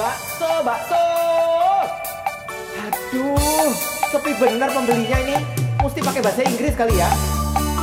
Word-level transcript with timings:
Bakso, 0.00 0.64
bakso. 0.64 1.04
Aduh, 2.88 3.68
sepi 4.08 4.32
benar 4.40 4.72
pembelinya 4.72 5.20
ini. 5.20 5.36
Mesti 5.76 6.00
pakai 6.00 6.24
bahasa 6.24 6.40
Inggris 6.40 6.72
kali 6.72 6.96
ya. 6.96 7.12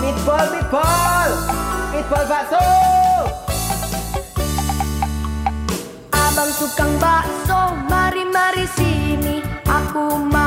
Meatball, 0.02 0.50
meatball. 0.50 1.30
Meatball 1.94 2.26
bakso. 2.26 2.66
Abang 6.10 6.50
tukang 6.58 6.98
bakso, 6.98 7.78
mari-mari 7.86 8.66
sini, 8.74 9.46
aku 9.70 10.18
mau 10.18 10.47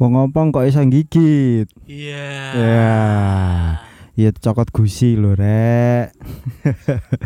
Wong 0.00 0.16
ompong 0.16 0.48
kok 0.48 0.64
iso 0.64 0.80
gigit. 0.88 1.68
Iya. 1.84 2.24
Ya. 2.56 2.96
Iya 4.16 4.32
cokot 4.32 4.72
gusi 4.72 5.12
lho, 5.12 5.36
Rek. 5.36 6.16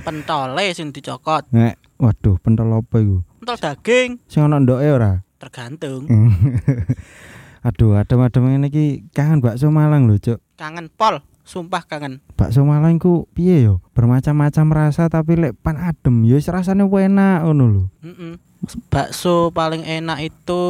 Pentole 0.03 0.75
sing 0.75 0.91
dicokot. 0.91 1.47
Nek, 1.55 1.79
waduh, 2.03 2.35
pentol 2.43 2.75
apa 2.75 2.99
iku? 2.99 3.23
Pentol 3.39 3.59
daging 3.63 4.11
Sing 4.27 4.43
ana 4.43 4.59
ndoke 4.59 4.91
ora? 4.91 5.23
tergantung. 5.39 6.09
Aduh, 7.69 7.97
adem-adem 7.97 8.45
ngene 8.45 8.69
iki 8.73 9.07
kangen 9.13 9.39
bakso 9.45 9.69
Malang 9.71 10.09
lho, 10.09 10.17
Cuk. 10.19 10.41
Kangen 10.57 10.91
pol, 10.91 11.21
sumpah 11.47 11.85
kangen. 11.85 12.25
Bakso 12.35 12.65
Malang 12.65 12.99
ku 12.99 13.31
piye 13.39 13.63
yo? 13.63 13.85
Bermacam-macam 13.95 14.67
rasa 14.75 15.07
tapi 15.07 15.39
lek 15.39 15.55
pan 15.63 15.79
adem 15.79 16.27
yo 16.27 16.37
wis 16.37 16.51
rasane 16.51 16.85
enak 16.85 17.47
ngono 17.47 17.65
lho. 17.71 17.83
Mm-mm. 18.03 18.33
Bakso 18.91 19.53
paling 19.53 19.85
enak 19.85 20.19
itu 20.27 20.63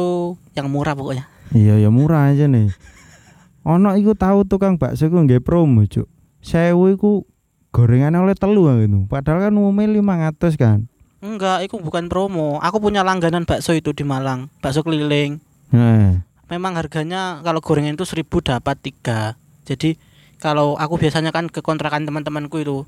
yang 0.53 0.69
murah 0.69 0.93
pokoknya. 0.93 1.34
Iya 1.53 1.77
ya 1.77 1.89
murah 1.93 2.33
aja 2.33 2.49
nih. 2.49 2.73
Ono 3.75 3.93
iku 3.97 4.17
tahu 4.17 4.45
tukang 4.45 4.77
bakso 4.77 5.09
ku 5.09 5.17
nggih 5.21 5.41
promo, 5.41 5.85
Cuk. 5.85 6.05
Sewu 6.41 6.93
iku 6.93 7.25
gorengannya 7.73 8.21
oleh 8.21 8.37
telu 8.37 8.69
gitu. 8.79 9.09
Padahal 9.09 9.49
kan 9.49 9.53
umumnya 9.57 9.89
500 9.89 10.55
kan. 10.55 10.79
Enggak, 11.25 11.65
itu 11.65 11.81
bukan 11.81 12.05
promo. 12.05 12.61
Aku 12.61 12.77
punya 12.77 13.01
langganan 13.01 13.49
bakso 13.49 13.73
itu 13.73 13.91
di 13.91 14.05
Malang, 14.05 14.53
bakso 14.61 14.85
keliling. 14.85 15.41
Nah, 15.73 16.21
Memang 16.45 16.77
harganya 16.77 17.41
kalau 17.41 17.57
gorengan 17.57 17.97
itu 17.97 18.05
1000 18.05 18.29
dapat 18.45 18.77
tiga. 18.77 19.33
Jadi 19.65 19.97
kalau 20.37 20.77
aku 20.77 21.01
biasanya 21.01 21.33
kan 21.33 21.49
ke 21.49 21.65
kontrakan 21.65 22.05
teman-temanku 22.05 22.61
itu. 22.61 22.85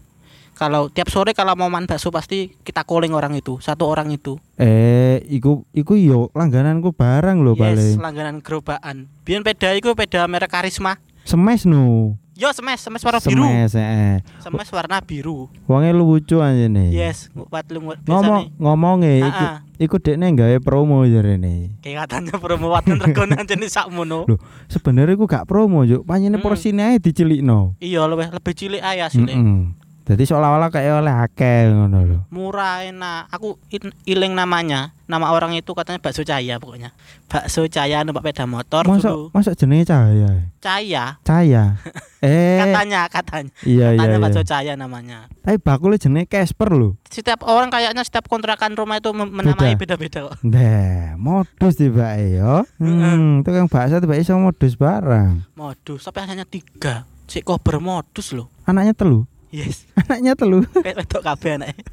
Kalau 0.58 0.90
tiap 0.90 1.06
sore 1.08 1.38
kalau 1.38 1.54
mau 1.54 1.70
makan 1.70 1.86
bakso 1.86 2.10
pasti 2.10 2.50
kita 2.66 2.82
calling 2.82 3.14
orang 3.14 3.38
itu, 3.38 3.62
satu 3.62 3.86
orang 3.86 4.10
itu. 4.10 4.42
eh 4.58 5.22
iku 5.30 5.62
iku 5.70 5.94
yo 5.94 6.34
langgananku 6.34 6.90
barang 6.92 7.46
lho 7.46 7.54
yes, 7.54 7.62
paling. 7.62 7.96
langganan 8.02 8.36
gerobaan. 8.42 9.06
Biyen 9.22 9.46
peda 9.46 9.78
iku 9.78 9.94
peda 9.94 10.26
merek 10.26 10.50
Karisma. 10.50 10.98
Semes 11.22 11.70
no. 11.70 12.18
Yo 12.34 12.54
semes, 12.54 12.78
semes 12.78 13.02
warna 13.02 13.18
biru. 13.18 13.46
Semes 13.46 13.74
eh. 13.74 14.18
Semes 14.42 14.70
warna 14.70 14.98
biru. 15.02 15.50
Wonge 15.66 15.90
lucu 15.90 16.38
aja 16.38 16.66
nih. 16.66 16.90
Yes, 16.94 17.30
ngupat 17.34 17.66
lu 17.70 17.82
ngupat 17.82 18.06
Ngomong 18.06 18.42
ngomongnya 18.58 19.12
iku 19.26 19.46
Heeh. 19.46 19.58
iku 19.82 19.96
dekne 19.98 20.34
gawe 20.34 20.58
promo 20.58 21.02
jarene. 21.04 21.78
Kayak 21.82 22.06
katanya 22.06 22.38
promo 22.38 22.70
watan 22.70 22.98
regonan 22.98 23.46
jenis 23.50 23.74
sakmono. 23.74 24.26
Loh, 24.26 24.38
sebenarnya 24.70 25.14
iku 25.14 25.26
gak 25.26 25.46
promo, 25.46 25.82
Juk. 25.82 26.06
Panjene 26.06 26.38
Mm-mm. 26.38 26.46
porsine 26.46 26.82
ae 26.82 26.98
dicilikno. 26.98 27.74
Iya 27.78 28.06
lebih 28.06 28.30
lebih 28.30 28.54
cilik 28.54 28.82
aja 28.82 29.10
sih. 29.10 29.22
Heeh. 29.22 29.86
Jadi 30.08 30.24
seolah-olah 30.24 30.72
kayak 30.72 31.04
oleh 31.04 31.12
akeh 31.12 31.68
ngono 31.68 32.00
lho. 32.08 32.20
Murah 32.32 32.80
enak. 32.88 33.28
Aku 33.28 33.60
in- 33.68 33.92
iling 34.08 34.32
namanya. 34.32 34.96
Nama 35.04 35.36
orang 35.36 35.52
itu 35.56 35.76
katanya 35.76 36.00
bakso 36.00 36.24
Cahaya 36.24 36.56
pokoknya. 36.64 36.96
Bakso 37.28 37.68
Cahaya 37.68 38.08
numpak 38.08 38.24
sepeda 38.24 38.48
motor 38.48 38.88
Masa 38.88 39.12
dulu. 39.12 39.32
masa 39.36 39.52
jenenge 39.52 39.88
cahaya. 39.88 40.32
Cahaya 40.64 41.04
Cahaya. 41.24 41.64
eh. 42.24 42.60
katanya 42.60 43.02
katanya. 43.12 43.52
Iya 43.68 43.88
iya. 43.96 44.00
Katanya 44.00 44.16
iya. 44.16 44.24
bakso 44.24 44.42
Cahaya 44.48 44.74
namanya. 44.80 45.20
Tapi 45.44 45.60
bakule 45.60 46.00
jenenge 46.00 46.32
Casper 46.32 46.72
lho. 46.72 46.96
Setiap 47.12 47.44
orang 47.44 47.68
kayaknya 47.68 48.04
setiap 48.08 48.32
kontrakan 48.32 48.80
rumah 48.80 49.04
itu 49.04 49.12
menamai 49.12 49.76
Beda. 49.76 50.00
beda-beda 50.00 50.20
kok. 50.32 50.36
Nah, 50.44 51.20
modus 51.20 51.76
tibake 51.76 52.40
yo. 52.40 52.64
Hmm, 52.80 53.44
tukang 53.44 53.68
bakso 53.68 54.00
tiba 54.00 54.16
iso 54.16 54.40
modus 54.40 54.80
barang. 54.80 55.52
Modus 55.60 56.08
tapi 56.08 56.24
hanya 56.24 56.48
tiga. 56.48 57.04
Si 57.28 57.44
kober 57.44 57.84
modus 57.84 58.32
loh. 58.32 58.48
Anaknya 58.64 58.96
telu. 58.96 59.28
Yes. 59.52 59.88
Anaknya 60.00 60.36
telu. 60.36 60.64
Kayak 60.86 61.08
wedok 61.08 61.22
kabeh 61.24 61.52
anake. 61.60 61.84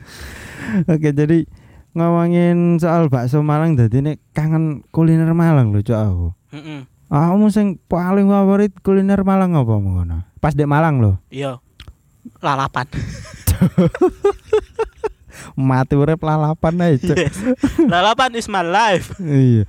Oke, 0.92 1.10
jadi 1.10 1.48
ngomongin 1.96 2.78
soal 2.78 3.10
bakso 3.10 3.42
Malang 3.42 3.74
dadi 3.74 3.98
nek 3.98 4.22
kangen 4.30 4.86
kuliner 4.94 5.34
Malang 5.34 5.74
lho, 5.74 5.82
Cok 5.82 5.98
aku. 5.98 6.28
Heeh. 6.54 6.80
Kamu 7.10 7.50
sing 7.50 7.82
paling 7.90 8.30
favorit 8.30 8.70
kuliner 8.86 9.26
Malang 9.26 9.58
apa 9.58 9.74
ngono? 9.74 10.22
Pas 10.38 10.54
dek 10.54 10.70
Malang 10.70 11.02
lho. 11.02 11.12
Iya. 11.34 11.58
Lalapan. 12.38 12.86
Mati 15.58 15.94
urip 15.98 16.22
lalapan 16.22 16.74
ae, 16.86 16.94
Cok. 17.02 17.16
Yes. 17.18 17.36
Lalapan 17.90 18.30
is 18.38 18.46
my 18.46 18.62
life. 18.62 19.18
Iya. 19.18 19.66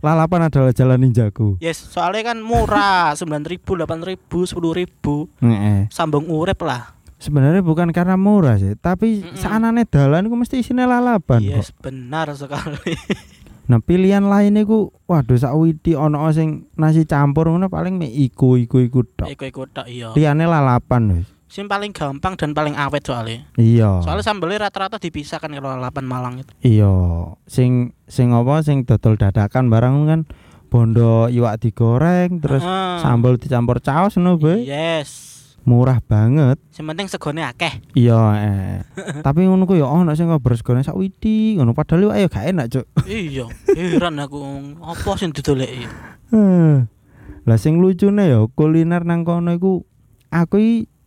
Lalapan 0.00 0.48
adalah 0.48 0.72
jalan 0.72 0.98
ninjaku. 1.00 1.60
Yes, 1.60 1.76
soalnya 1.76 2.32
kan 2.32 2.40
murah, 2.40 3.12
9.000, 3.12 3.60
8.000, 3.62 4.16
10.000. 4.26 5.44
Heeh. 5.44 5.80
Sambung 5.92 6.24
urip 6.28 6.64
lah. 6.64 6.96
Sebenarnya 7.20 7.60
bukan 7.60 7.92
karena 7.92 8.16
murah 8.16 8.56
sih, 8.56 8.72
tapi 8.80 9.20
Mm-mm. 9.20 9.36
saanane 9.36 9.84
dalan 9.84 10.32
ku 10.32 10.40
mesti 10.40 10.64
isine 10.64 10.88
lalapan 10.88 11.44
kok. 11.44 11.52
Yes, 11.60 11.68
benar 11.76 12.32
sekali. 12.32 12.96
Nah, 13.70 13.78
pilihan 13.78 14.26
lain 14.26 14.58
iku 14.58 14.90
waduh 15.06 15.38
sakwiti 15.38 15.94
ono 15.94 16.26
sing 16.34 16.66
nasi 16.74 17.06
campur 17.06 17.46
ngono 17.46 17.70
paling 17.70 18.02
mek 18.02 18.10
iku 18.10 18.58
iku 18.58 18.82
iku 18.82 19.06
tok. 19.06 19.30
Iku-iku 19.30 19.62
tok 19.70 19.86
iya. 19.86 20.10
Liyane 20.10 20.42
lalapan 20.42 21.22
wis. 21.22 21.30
Sing 21.50 21.66
paling 21.66 21.90
gampang 21.90 22.38
dan 22.38 22.54
paling 22.54 22.78
awet 22.78 23.02
soalnya. 23.02 23.42
Iya. 23.58 24.06
Soalnya 24.06 24.22
sambelnya 24.22 24.70
rata-rata 24.70 25.02
dipisahkan 25.02 25.50
kalau 25.50 25.74
lalapan 25.74 26.06
Malang 26.06 26.34
itu. 26.38 26.52
Iya, 26.62 26.94
sing 27.50 27.90
sing 28.06 28.30
apa 28.30 28.62
sing 28.62 28.86
dodol 28.86 29.18
dadakan 29.18 29.66
barang 29.66 29.94
kan 30.06 30.20
bondo 30.70 31.26
iwak 31.26 31.58
digoreng 31.58 32.38
terus 32.38 32.62
Heeh. 32.62 33.02
sambal 33.02 33.34
dicampur 33.34 33.82
caos 33.82 34.14
ngono. 34.14 34.62
Yes. 34.62 35.26
Murah 35.66 35.98
banget. 35.98 36.62
Yang 36.78 36.86
penting 36.86 37.06
segone 37.10 37.42
akeh. 37.42 37.82
Iya, 37.98 38.22
eh. 38.38 38.78
Tapi 39.26 39.42
ngono 39.42 39.66
ku 39.66 39.74
ya 39.74 39.90
ono 39.90 40.14
sing 40.14 40.30
ngobrol 40.30 40.54
segone 40.54 40.86
sakwiti 40.86 41.58
ngono 41.58 41.74
padahal 41.74 42.06
yo 42.06 42.10
ayo 42.14 42.30
gak 42.30 42.46
enak, 42.46 42.70
Cuk. 42.70 42.86
iya, 43.10 43.50
heran 43.74 44.22
aku 44.22 44.38
apa 44.86 45.10
sing 45.18 45.34
didoleki. 45.34 45.82
Hmm. 46.30 46.86
Lah 47.50 47.58
sing 47.58 47.82
lucune 47.82 48.30
ya 48.30 48.46
kuliner 48.54 49.02
nang 49.02 49.26
kono 49.26 49.50
iku 49.50 49.82
aku 50.30 50.56
iki 50.62 50.99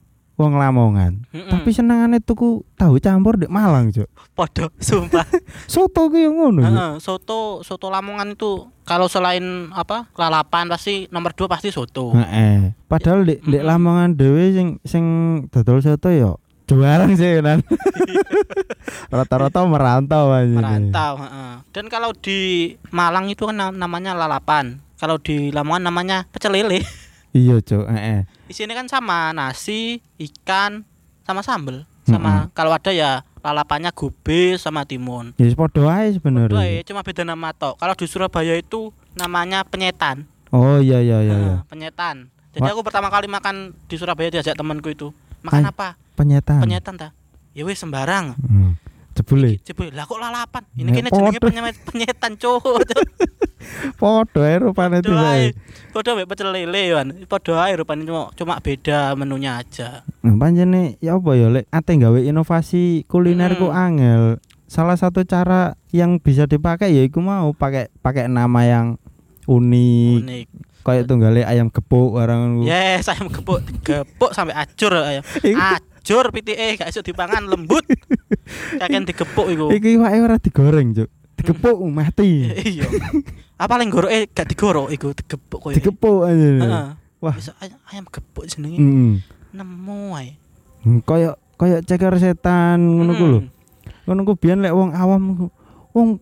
wong 0.44 0.60
Lamongan. 0.60 1.24
Heeh. 1.32 1.48
Tapi 1.48 1.72
senengane 1.72 2.20
tuku 2.20 2.68
tahu 2.76 3.00
campur 3.00 3.40
di 3.40 3.48
Malang, 3.48 3.96
Cuk. 3.96 4.12
Podo, 4.36 4.68
sumpah. 4.78 5.24
Soto 5.72 6.12
ku 6.12 6.20
yang 6.20 6.36
ngono. 6.36 6.62
Heeh, 6.62 6.92
soto 7.00 7.64
soto 7.64 7.88
Lamongan 7.88 8.36
itu 8.36 8.68
kalau 8.84 9.08
selain 9.08 9.72
apa 9.72 10.12
lalapan 10.20 10.68
pasti 10.68 11.08
nomor 11.08 11.32
dua 11.32 11.48
pasti 11.48 11.72
soto. 11.72 12.12
Heeh. 12.12 12.76
Padahal 12.92 13.24
di, 13.24 13.40
di. 13.40 13.64
Lamongan 13.64 14.20
dhewe 14.20 14.52
sing 14.52 14.68
sing 14.84 15.06
dodol 15.48 15.80
soto 15.80 16.12
ya 16.12 16.36
jualan 16.68 17.12
sih 17.16 17.40
kan. 17.40 17.64
Rata-rata 19.14 19.64
merantau 19.64 20.34
aja. 20.34 20.50
merantau 20.50 21.14
heeh. 21.22 21.54
dan 21.72 21.86
kalau 21.88 22.12
di 22.18 22.74
Malang 22.90 23.30
itu 23.30 23.46
kan 23.46 23.56
nam- 23.56 23.78
namanya 23.78 24.18
lalapan 24.18 24.82
kalau 24.98 25.20
di 25.20 25.52
Lamongan 25.52 25.92
namanya 25.92 26.18
pecel 26.32 26.56
lele 26.56 26.82
Iya, 27.34 27.58
Cuk. 27.60 27.86
Heeh. 27.86 28.30
di 28.44 28.54
sini 28.54 28.72
kan 28.72 28.86
sama 28.86 29.34
nasi 29.34 29.98
ikan 30.16 30.86
sama 31.24 31.42
sambel 31.42 31.84
sama 32.04 32.52
kalau 32.52 32.70
ada 32.70 32.92
ya 32.92 33.12
lalapannya 33.40 33.90
gubis 33.90 34.60
sama 34.60 34.84
timun 34.84 35.34
Ya 35.34 35.44
wis 35.44 35.56
padha 35.56 35.82
ae 35.90 36.14
sebenarnya. 36.14 36.62
ya, 36.62 36.82
cuma 36.84 37.02
beda 37.02 37.24
nama 37.24 37.50
tok 37.52 37.76
kalau 37.76 37.92
di 37.94 38.06
Surabaya 38.06 38.54
itu 38.54 38.92
namanya 39.14 39.64
penyetan 39.64 40.28
Oh 40.50 40.78
iya 40.78 41.00
iya 41.00 41.18
iya 41.20 41.34
iya. 41.34 41.54
Heeh, 41.56 41.60
penyetan 41.66 42.30
jadi 42.52 42.62
Wah. 42.64 42.72
aku 42.72 42.82
pertama 42.84 43.10
kali 43.10 43.26
makan 43.26 43.56
di 43.84 43.96
Surabaya 43.96 44.30
diajak 44.30 44.54
temanku 44.54 44.88
itu 44.88 45.10
makan 45.42 45.64
Ay. 45.64 45.72
apa 45.72 45.88
Penyetan. 46.14 46.62
penyetan 46.62 46.94
ta 46.96 47.10
ya 47.52 47.64
wis 47.64 47.78
sembarang 47.78 48.38
Hmm. 48.38 48.78
Jebule. 49.14 49.62
Jebul, 49.62 49.94
lah 49.94 50.10
kok 50.10 50.18
lalapan? 50.18 50.64
Ini 50.74 50.90
kene 50.90 51.10
jenenge 51.14 51.72
penyetan 51.86 52.34
cowok. 52.34 52.82
Padha 54.02 54.42
ae 54.44 54.58
rupane 54.60 55.00
tiba. 55.00 55.54
Padha 55.94 56.12
mek 56.18 56.28
pecel 56.28 56.50
lele 56.50 56.84
kan. 56.92 57.08
Padha 57.30 57.70
ae 57.70 57.78
rupane 57.78 58.04
cuma 58.04 58.34
cuma 58.34 58.58
beda 58.58 59.14
menunya 59.14 59.62
aja. 59.62 60.02
Nah, 60.26 60.34
pancene 60.36 60.98
ya 60.98 61.16
apa 61.16 61.32
ya 61.38 61.54
lek 61.54 61.70
ate 61.70 61.94
gawe 61.96 62.20
inovasi 62.20 63.06
kuliner 63.06 63.54
ku 63.56 63.70
Mm. 63.70 63.78
angel. 63.78 64.24
Salah 64.66 64.98
satu 64.98 65.22
cara 65.24 65.78
yang 65.94 66.18
bisa 66.18 66.50
dipakai 66.50 66.90
ya 66.90 67.06
iku 67.06 67.22
mau 67.22 67.54
pakai 67.54 67.94
pakai 68.02 68.26
nama 68.26 68.66
yang 68.66 68.88
unik. 69.46 70.18
Unik. 70.26 70.48
Kayak 70.84 71.08
tunggale 71.08 71.48
ayam 71.48 71.72
gepuk 71.72 72.12
barang 72.12 72.68
Yes, 72.68 73.08
ayam 73.08 73.32
gepuk, 73.32 73.64
gepuk 73.88 74.36
sampai 74.36 74.52
acur 74.58 74.92
ayam. 74.92 75.24
Acur 76.04 76.36
pitike 76.36 76.76
gak 76.76 76.92
iso 76.92 77.00
dipangan 77.00 77.48
lembut. 77.48 77.88
Kakek 78.84 79.08
digepuk 79.16 79.48
iku. 79.48 79.66
Iki 79.72 79.90
iwake 79.96 80.18
ora 80.20 80.36
digoreng, 80.36 80.88
Cuk. 80.92 81.10
Digepuk 81.40 81.78
mati. 81.88 82.52
Iya. 82.76 82.86
Apa 83.56 83.80
paling 83.80 83.88
goroke 83.88 84.28
gak 84.36 84.48
digorok 84.52 84.92
iku 84.92 85.16
digepuk 85.16 85.60
koyo. 85.64 85.76
Digepuk 85.80 86.28
aja. 86.28 86.50
Heeh. 86.60 86.88
Wah. 87.24 87.36
Bisa 87.40 87.56
ayam, 87.64 88.04
gepuk 88.12 88.44
jenenge. 88.44 88.76
Heeh. 88.76 89.14
Nemu 89.56 90.20
ae. 90.20 90.36
Kayak 91.08 91.40
kayak 91.56 91.80
ceker 91.88 92.16
setan 92.20 92.84
ngono 92.84 93.12
ku 93.16 93.26
lho. 93.26 93.40
Ngono 94.04 94.20
ku 94.28 94.34
biyen 94.36 94.60
lek 94.60 94.76
wong 94.76 94.92
awam 94.92 95.48
wong 95.96 96.20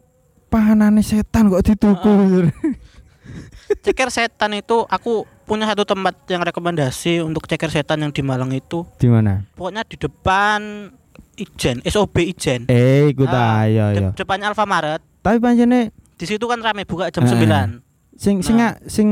panganane 0.53 1.01
setan 1.01 1.49
kok 1.49 1.65
dituku. 1.65 2.13
Ceker 3.71 4.11
setan 4.11 4.51
itu 4.51 4.83
aku 4.91 5.23
punya 5.47 5.63
satu 5.63 5.87
tempat 5.87 6.27
yang 6.27 6.43
rekomendasi 6.43 7.23
untuk 7.23 7.47
ceker 7.47 7.71
setan 7.71 8.03
yang 8.03 8.11
di 8.11 8.19
Malang 8.19 8.51
itu. 8.51 8.83
Di 8.99 9.07
mana? 9.07 9.47
Pokoknya 9.55 9.87
di 9.87 9.95
depan 9.95 10.91
Ijen, 11.41 11.81
SOB 11.83 12.15
Ijen. 12.23 12.61
Eh, 12.65 13.09
iku 13.09 13.25
Ah, 13.25 13.31
ta 13.31 13.45
ya 13.65 13.85
De- 13.89 13.99
ya. 13.99 14.09
depannya 14.13 14.47
Alfamaret. 14.47 15.01
Tapi 15.19 15.37
pancene 15.37 15.89
Di 16.15 16.25
situ 16.25 16.45
kan 16.45 16.59
rame 16.59 16.83
buka 16.83 17.09
jam 17.09 17.25
Eh. 17.25 17.29
9. 17.29 17.81
sing 18.13 18.39
sing 18.39 18.53
Nah. 18.55 18.77
sing 18.85 19.07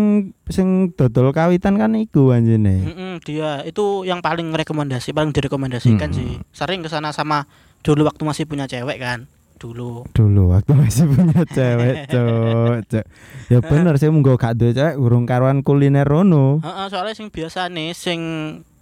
sing 0.45 0.67
dodol 0.93 1.29
kawitan 1.29 1.75
kan 1.75 1.89
iku 1.93 2.29
pancene. 2.29 2.85
Mm-mm, 2.85 3.13
dia 3.19 3.61
itu 3.63 4.03
yang 4.03 4.19
paling 4.19 4.53
rekomendasi, 4.53 5.09
paling 5.09 5.29
direkomendasikan 5.29 6.07
Mm-mm. 6.07 6.13
sih. 6.13 6.31
Sering 6.51 6.79
ke 6.79 6.87
sana 6.87 7.09
sama 7.09 7.49
dulu 7.79 8.05
waktu 8.05 8.21
masih 8.21 8.45
punya 8.45 8.63
cewek 8.63 8.97
kan. 8.97 9.25
Dulu. 9.57 10.07
Dulu 10.09 10.53
waktu 10.53 10.71
masih 10.71 11.03
punya 11.05 11.41
cewek, 11.43 11.95
cok. 12.13 12.77
cok. 12.87 13.05
Ya 13.49 13.59
bener 13.59 13.97
sih 13.97 14.07
munggo 14.07 14.33
gak 14.33 14.55
duwe 14.55 14.71
cewek 14.71 14.95
urung 14.95 15.25
karuan 15.25 15.59
kuliner 15.59 16.05
rono. 16.05 16.61
Heeh, 16.61 16.85
soalnya 16.87 17.11
sing 17.11 17.27
biasa 17.27 17.67
nih 17.67 17.91
sing 17.91 18.21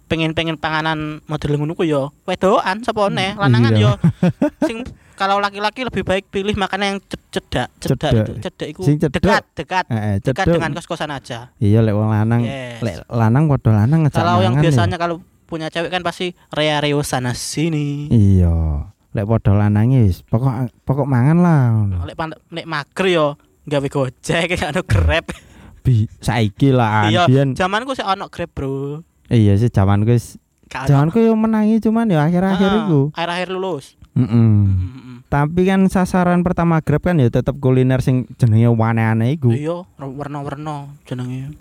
pengen-pengen 0.08 0.56
panganan 0.56 1.20
model 1.24 1.54
ngono 1.54 1.72
ku 1.72 1.84
yo 1.84 2.10
wedokan 2.24 2.80
sapa 2.80 3.06
neh 3.08 3.32
lanangan 3.34 3.70
Iya. 3.70 3.82
yo 3.84 3.92
sing 4.66 4.82
kalau 5.14 5.36
laki-laki 5.36 5.82
lebih 5.82 6.02
baik 6.02 6.26
pilih 6.28 6.54
makanan 6.54 6.86
yang 6.88 7.00
ced- 7.02 7.26
cedak 7.30 7.68
cedak 7.76 7.98
Cedak. 8.00 8.12
itu 8.16 8.32
cedak 8.40 8.68
itu 8.68 8.80
Sing 8.82 8.96
cedek. 8.96 9.20
dekat 9.20 9.42
dekat 9.52 9.84
Heeh, 9.86 10.14
dekat 10.18 10.46
dengan 10.48 10.70
kos-kosan 10.72 11.10
aja 11.10 11.52
Iya 11.56 11.78
lek 11.80 11.92
wong 11.92 12.08
lanang, 12.08 12.42
Yes. 12.42 12.80
lek 12.80 12.96
lanang 13.06 13.46
padha 13.46 13.70
lanang 13.76 14.06
kalau 14.08 14.40
yang 14.40 14.56
ya. 14.56 14.62
biasanya 14.64 14.96
kalau 14.96 15.18
punya 15.44 15.68
cewek 15.68 15.88
kan 15.88 16.00
pasti 16.00 16.32
rea-reo 16.48 17.00
sana 17.00 17.32
sini 17.32 18.08
Iya. 18.08 18.88
Lek 19.10 19.24
padha 19.24 19.52
lanange 19.58 20.02
wis 20.02 20.22
pokok 20.22 20.72
pokok 20.82 21.04
mangan 21.04 21.38
lah. 21.38 21.60
lek 22.04 22.16
lek 22.48 22.64
mager 22.64 23.06
yo 23.08 23.26
gawe 23.64 23.84
gojek 23.86 24.48
ono 24.70 24.80
grab 24.82 25.26
Bi 25.78 26.04
saiki 26.16 26.68
lah 26.70 27.08
iya 27.08 27.24
zamanku 27.50 27.92
sih 27.92 28.02
ono 28.02 28.28
grab 28.28 28.48
bro 28.50 29.02
Iya 29.28 29.54
sih 29.54 29.68
wis 30.06 30.40
Gak 30.66 30.84
ono. 30.84 30.88
jamanku 31.08 31.18
yo 31.18 31.32
menangi 31.32 31.80
cuman 31.80 32.08
ya 32.08 32.24
akhir-akhir 32.24 32.68
Ah, 32.68 32.78
iku. 32.82 33.00
akhir-akhir 33.12 33.48
lulus 33.50 33.96
Heeh. 34.12 34.28
Mm-mm. 34.28 35.24
Tapi 35.28 35.60
kan 35.62 35.84
sasaran 35.86 36.40
pertama 36.40 36.80
Grab 36.80 37.00
kan 37.02 37.16
ya 37.16 37.28
tetep 37.28 37.56
kuliner 37.56 38.00
sing 38.00 38.24
jenenge 38.34 38.66
aneh-aneh 38.66 39.36
iku. 39.36 39.52
iya 39.52 39.84
warna-warna 39.96 40.92
jenenge 41.04 41.52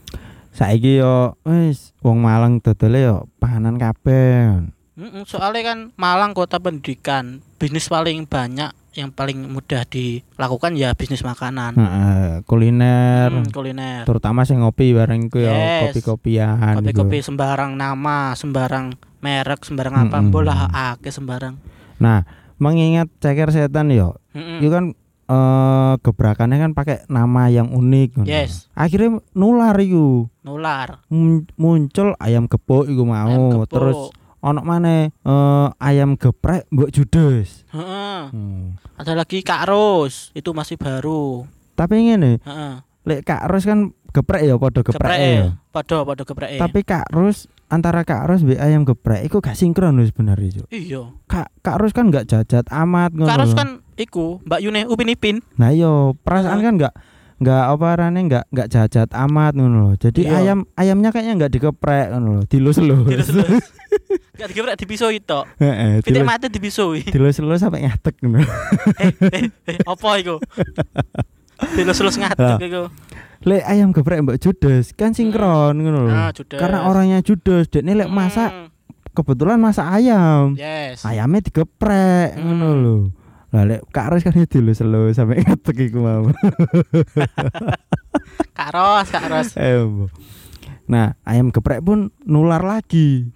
Saiki 0.51 0.97
yo 0.97 1.35
wis 1.43 1.93
wong 1.99 2.17
Malang 2.17 2.57
dodole 2.57 2.99
yo 2.99 3.17
panganan 3.37 3.77
kabeh. 3.77 4.65
Mm-mm, 4.97 5.23
soalnya 5.23 5.61
kan 5.67 5.79
Malang 5.93 6.33
kota 6.33 6.57
pendidikan 6.57 7.39
bisnis 7.55 7.85
paling 7.85 8.25
banyak 8.25 8.73
yang 8.97 9.09
paling 9.09 9.45
mudah 9.45 9.85
dilakukan 9.85 10.73
ya 10.73 10.89
bisnis 10.91 11.21
makanan 11.21 11.77
Heeh, 11.77 12.41
kuliner 12.43 13.29
Hmm, 13.29 13.45
kuliner 13.47 14.03
terutama 14.03 14.41
sing 14.41 14.57
ngopi 14.57 14.89
bareng 14.91 15.29
iku 15.29 15.37
ya 15.39 15.53
Yes. 15.53 15.93
kopi-kopian 15.93 16.73
kopi-kopi 16.75 17.21
sembarang 17.21 17.77
nama 17.77 18.33
sembarang 18.33 18.91
merek 19.19 19.61
sembarang 19.61 19.93
apa 20.01 20.17
Mm-mm. 20.19 20.33
bola 20.33 20.65
ake 20.67 21.07
sembarang 21.07 21.61
Nah, 21.97 22.21
mengingat 22.55 23.09
ceker 23.17 23.49
setan 23.49 23.89
yo, 23.89 24.21
Mm-mm. 24.31 24.59
itu 24.59 24.69
kan 24.69 24.85
eh 25.27 25.93
gebrakannya 25.99 26.57
kan 26.57 26.71
pakai 26.71 27.03
nama 27.05 27.49
yang 27.49 27.67
unik. 27.67 28.21
Yes. 28.23 28.69
Akhirnya 28.71 29.17
nular 29.33 29.73
iku. 29.75 30.29
nular 30.39 31.01
Mun- 31.07 31.49
muncul 31.53 32.13
ayam 32.17 32.45
gepuk 32.45 32.85
iku 32.85 33.01
mau, 33.01 33.27
Ayam 33.27 33.49
gepuk. 33.59 33.67
terus 33.67 33.99
ono 34.39 34.61
maneh 34.61 35.09
eh 35.11 35.67
ayam 35.79 36.13
geprek 36.13 36.69
mbok 36.69 36.89
judes. 36.89 37.65
Heeh. 37.69 38.19
Hmm. 38.27 38.75
ada 38.93 39.13
lagi 39.13 39.39
Kak 39.39 39.65
Ros 39.65 40.29
itu 40.31 40.49
masih 40.49 40.75
baru 40.75 41.45
Tapi 41.73 41.95
ngene, 42.03 42.39
Heeh. 42.39 42.73
lek 43.03 43.21
Kak 43.23 43.45
Ros 43.45 43.63
kan 43.63 43.89
geprek 44.09 44.41
ya 44.41 44.55
padha 44.55 44.81
geprek 44.81 44.97
geprek 44.97 45.19
ya. 45.19 45.45
podo 45.69 45.97
podo 46.01 46.23
geprek 46.23 46.49
Tapi 46.57 46.79
Kak 46.81 47.09
Ros 47.09 47.45
antara 47.67 48.01
Kak 48.01 48.25
Ros 48.25 48.41
mbek 48.41 48.57
ayam 48.57 48.81
geprek 48.83 49.21
iku 49.23 49.37
gak 49.37 49.53
sinkron 49.53 49.97
wis 49.97 50.09
sebenarnya, 50.09 50.49
Cuk. 50.55 50.67
iya 50.69 51.01
Kak 51.25 51.53
Kak 51.61 51.77
Ros 51.77 51.91
kan 51.91 52.07
gak 52.07 52.25
jajat 52.25 52.65
amat 52.67 53.11
ngono. 53.11 53.25
Kak 53.25 53.37
Ros 53.37 53.51
lho. 53.51 53.55
kan 53.55 53.69
iku 53.95 54.41
Mbak 54.43 54.59
Yune 54.59 54.81
Upin 54.85 55.07
Ipin 55.07 55.37
Nah 55.55 55.69
yo 55.69 56.17
perasaan 56.17 56.59
kan 56.59 56.73
nggak 56.75 56.93
nggak 57.37 57.63
apa 57.69 57.85
arane 57.91 58.19
nggak 58.23 58.45
nggak 58.49 58.67
jajat 58.67 59.09
amat 59.13 59.53
ngono 59.53 59.77
loh. 59.83 59.93
Jadi 59.95 60.25
Iya. 60.25 60.41
ayam 60.41 60.65
ayamnya 60.73 61.09
kayaknya 61.11 61.33
nggak 61.37 61.53
digeprek 61.53 62.09
ngono 62.09 62.29
loh, 62.33 62.43
dilus-lus. 62.43 63.05
Dilus-lus. 63.05 63.61
Gak 64.37 64.47
digeprek 64.47 64.77
dipisoi 64.77 65.17
tok 65.19 65.43
Heeh, 65.57 65.99
Pitik 65.99 66.21
mati 66.21 66.47
dipisoi 66.47 67.03
dilus-lus 67.03 67.57
sampai 67.57 67.83
ngatek 67.83 68.15
ngono. 68.21 68.37
eh, 68.97 69.11
eh, 69.33 69.43
eh, 69.65 69.77
apa 69.81 70.07
iku? 70.15 70.37
Dilus-lus 71.73 72.15
Lah. 72.15 72.31
ngadeg 72.31 72.59
iku. 72.63 72.83
Lek 73.43 73.63
ayam 73.63 73.89
geprek 73.89 74.19
mbak 74.19 74.37
judes 74.37 74.93
kan 74.93 75.11
sinkron 75.11 75.75
ngono 75.75 76.05
loh. 76.05 76.11
Ah, 76.11 76.29
judes. 76.29 76.55
Karena 76.55 76.85
orangnya 76.85 77.19
judes, 77.19 77.67
dekne 77.67 77.95
lek 77.95 78.07
masak 78.07 78.49
Hmm, 78.49 78.67
kebetulan 79.11 79.57
masak 79.57 79.87
ayam. 79.87 80.53
Yes. 80.53 81.01
Ayamnya 81.01 81.43
digeprek 81.43 82.33
Hmm. 82.33 82.41
ngono 82.43 82.67
loh. 82.73 83.01
Lah 83.47 83.63
lek 83.63 83.79
Kak 83.89 84.11
Ros 84.11 84.21
kan 84.21 84.33
ya 84.33 84.43
dilus-lus 84.43 85.13
sampai 85.13 85.39
ngatek 85.39 85.87
iku 85.87 85.97
mau. 85.99 86.23
Kak 88.53 88.69
Ros, 88.71 89.07
Kak 89.07 89.25
Ros. 89.27 89.47
Eh. 89.55 89.79
Nah, 90.85 91.15
ayam 91.23 91.49
geprek 91.49 91.79
pun 91.79 92.11
nular 92.21 92.59
lagi. 92.59 93.31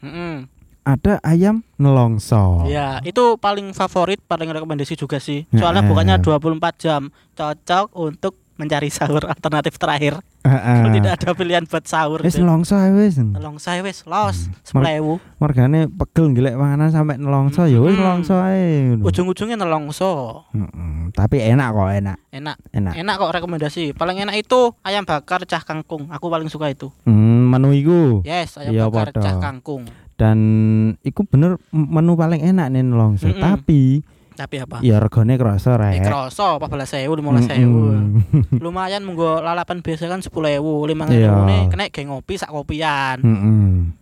Ada 0.82 1.22
ayam 1.22 1.62
nelongso. 1.78 2.66
Ya, 2.66 2.98
itu 3.02 3.38
paling 3.38 3.70
favorit, 3.72 4.18
paling 4.20 4.50
rekomendasi 4.50 4.98
juga 4.98 5.22
sih. 5.22 5.46
Soalnya 5.52 5.86
bukannya 5.86 6.18
24 6.18 6.42
jam, 6.76 7.02
cocok 7.32 7.94
untuk 7.94 8.34
mencari 8.58 8.90
sahur 8.90 9.26
alternatif 9.26 9.78
terakhir. 9.78 10.22
Heeh. 10.42 10.78
Kalau 10.82 10.90
tidak 10.92 11.12
ada 11.16 11.30
pilihan 11.34 11.66
buat 11.66 11.82
sahur. 11.84 12.22
Wis 12.22 12.34
nelongso 12.34 12.74
ae 12.74 12.90
wis. 12.92 13.18
Tolong 13.18 13.58
saya 13.58 13.82
wis 13.82 14.06
los 14.06 14.38
Hmm. 14.44 14.54
sepelewu. 14.64 15.18
Margane 15.38 15.86
pegel 15.88 16.30
gilek 16.32 16.54
panganan 16.54 16.90
sampai 16.90 17.18
nelongso 17.18 17.66
ya 17.66 17.78
wis 17.78 17.94
nelongso 17.94 18.38
ae. 18.38 18.98
Ujung-ujungnya 18.98 19.54
nelongso. 19.56 20.46
Heeh. 20.52 21.10
Tapi 21.12 21.42
enak 21.44 21.70
kok, 21.72 21.90
enak. 21.92 22.18
Enak. 22.32 22.58
Enak. 22.72 22.94
Enak 22.96 23.16
kok 23.18 23.32
rekomendasi. 23.32 23.94
Paling 23.94 24.18
enak 24.20 24.36
itu 24.36 24.74
ayam 24.82 25.06
bakar 25.06 25.42
cah 25.44 25.62
kangkung. 25.62 26.10
Aku 26.10 26.26
paling 26.28 26.46
suka 26.48 26.70
itu. 26.70 26.90
Hmm, 27.04 27.50
menu 27.50 27.70
iku. 27.72 28.02
Yes, 28.22 28.58
ayam 28.58 28.74
Iya, 28.74 28.84
bakar 28.88 29.14
podo. 29.14 29.22
cah 29.22 29.38
kangkung. 29.38 29.86
Dan 30.22 30.38
iku 31.01 31.25
bener 31.25 31.58
menu 31.72 32.13
paling 32.13 32.46
enak 32.46 32.70
nih 32.70 32.86
nelongso. 32.86 33.25
Mm-mm. 33.25 33.42
Tapi 33.42 34.06
Tapi 34.32 34.56
apa? 34.58 34.78
ya 34.80 34.98
regane 34.98 35.34
Eh, 35.34 35.42
rek. 35.42 36.01
kroso 36.01 36.58
14.000, 36.58 37.10
15.000. 37.10 37.58
Mm-mm. 37.58 38.22
Lumayan 38.63 39.01
munggo 39.01 39.38
lalapan 39.38 39.82
biasa 39.82 40.06
kan 40.06 40.22
10.000, 40.22 40.30
5.000 40.62 41.10
Iya. 41.10 41.34
ne 41.42 41.58
kena 41.68 41.90
geng 41.90 42.10
ngopi 42.10 42.38
sak 42.38 42.50
kopian. 42.50 43.18
Mm-mm. 43.20 43.98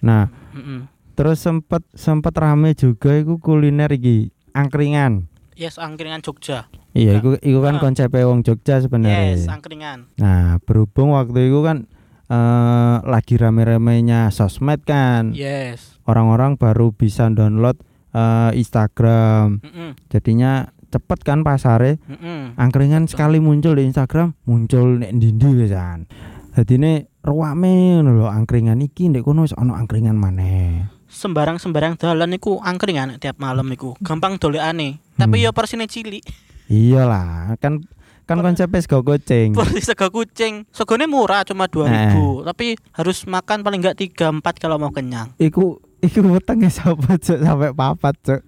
Nah, 0.00 0.28
Mm-mm. 0.52 0.88
terus 1.12 1.40
sempet 1.40 1.80
sempet 1.92 2.32
rame 2.32 2.72
juga 2.72 3.16
iku 3.16 3.36
kuliner 3.36 3.88
iki 3.88 4.28
angkringan. 4.52 5.28
Yes, 5.52 5.76
angkringan 5.76 6.20
Jogja. 6.20 6.68
Iya, 6.92 7.16
iku 7.16 7.36
iku 7.38 7.60
kan 7.60 7.76
Ah. 7.76 7.80
konsep 7.80 8.08
wong 8.10 8.40
Jogja 8.40 8.76
sebenarnya. 8.78 9.36
Yes, 9.36 9.48
angkringan. 9.48 10.08
Nah, 10.16 10.60
berhubung 10.60 11.12
waktu 11.12 11.48
itu 11.48 11.60
kan 11.60 11.88
eh 12.32 12.96
lagi 13.04 13.36
rame-ramenya 13.36 14.32
sosmed 14.32 14.88
kan. 14.88 15.36
Yes. 15.36 16.00
Orang-orang 16.08 16.56
baru 16.56 16.96
bisa 16.96 17.28
download 17.28 17.76
eh, 18.16 18.50
Instagram. 18.56 19.60
Mm-mm. 19.60 19.90
Jadinya 20.08 20.72
cepet 20.88 21.20
kan 21.22 21.44
pasare. 21.44 22.00
Mm-mm. 22.08 22.56
Angkringan 22.56 23.04
sekali 23.04 23.36
muncul 23.36 23.76
di 23.76 23.84
Instagram, 23.84 24.32
muncul 24.48 25.04
nek 25.04 25.12
ndi-ndi 25.12 25.48
wisan. 25.60 26.08
Dadine 26.52 27.08
ruwame 27.24 28.00
ngono 28.00 28.12
lho 28.12 28.28
angkringan 28.28 28.80
iki 28.80 29.08
ndek 29.08 29.24
kono 29.24 29.44
wis 29.44 29.56
ana 29.56 29.76
angkringan 29.76 30.16
maneh. 30.16 30.88
sembarang-sembarang 31.12 32.00
dalan 32.00 32.32
iku 32.32 32.56
angkringan 32.64 33.20
tiap 33.20 33.36
malam 33.36 33.68
iku. 33.68 33.92
Gampang 34.00 34.40
dolekane. 34.40 34.96
Tapi 35.20 35.36
Hmm. 35.40 35.44
ya 35.44 35.50
persine 35.52 35.84
cilik. 35.84 36.24
Iyalah, 36.72 37.60
kan 37.60 37.84
kan 38.26 38.38
konsepnya 38.38 38.80
sego 38.80 39.02
kucing. 39.02 39.52
Sego 39.82 40.08
kucing. 40.08 40.64
Segone 40.70 41.10
murah 41.10 41.42
cuma 41.42 41.66
2000, 41.66 42.48
tapi 42.48 42.78
harus 42.94 43.26
makan 43.26 43.66
paling 43.66 43.80
enggak 43.82 43.98
3 43.98 44.40
4 44.40 44.62
kalau 44.62 44.78
mau 44.78 44.94
kenyang. 44.94 45.34
Iku 45.36 45.82
iku 46.02 46.18
wetenge 46.34 46.70
sapa 46.70 47.18
cuk 47.18 47.38
sampai 47.38 47.70
papat 47.74 48.14
cuk. 48.22 48.40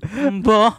Mbah. 0.42 0.74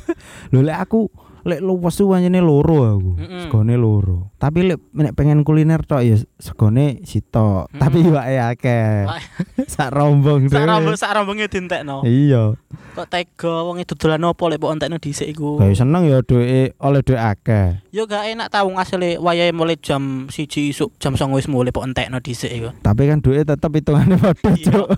Lho 0.52 0.60
aku 0.74 1.10
lek 1.46 1.62
luwes 1.62 1.94
tuh 1.94 2.10
pancene 2.10 2.42
loro 2.42 2.78
aku. 2.82 3.10
Mm-mm. 3.16 3.40
Segone 3.46 3.78
loro. 3.78 4.34
Tapi 4.34 4.66
lek 4.66 4.82
nek 4.90 5.14
pengen 5.14 5.46
kuliner 5.46 5.78
tok 5.80 6.02
ya 6.02 6.18
segone 6.36 7.06
sitok. 7.06 7.70
Mm-mm. 7.70 7.78
Tapi 7.78 7.98
wae 8.10 8.36
akeh. 8.36 9.06
Sak 9.72 9.94
rombong 9.94 10.50
Sak 10.50 10.66
rambung 10.66 10.98
sak 10.98 11.14
rambunge 11.14 11.46
dientekno. 11.46 12.02
Iya. 12.02 12.58
Kok 12.98 13.06
tega 13.06 13.62
wong 13.62 13.78
itu 13.78 13.94
dolan 13.94 14.26
opo 14.26 14.50
lek 14.50 14.58
mbok 14.58 14.74
entekno 14.74 14.98
dhisik 14.98 15.30
iku. 15.30 15.62
Kayak 15.62 15.78
seneng 15.78 16.02
ya 16.04 16.18
duwe 16.20 16.74
oleh 16.76 17.00
duwe 17.00 17.18
akeh. 17.20 17.78
Yo 17.94 18.04
gak 18.04 18.26
enak 18.26 18.50
tau 18.50 18.66
ngasile 18.66 19.20
wayahe 19.22 19.54
mulai 19.54 19.78
jam 19.78 20.26
1 20.26 20.34
isuk, 20.72 20.96
jam 20.98 21.14
09.00 21.14 21.36
wis 21.36 21.46
mulai 21.46 21.70
mbok 21.70 21.86
entekno 21.86 22.18
dhisik 22.18 22.50
iku. 22.50 22.74
Tapi 22.80 23.06
kan 23.06 23.22
duit 23.22 23.46
tetep 23.46 23.70
hitungannya 23.70 24.18
padha 24.18 24.50
Iya. 24.50 24.64
cuk. 24.66 24.88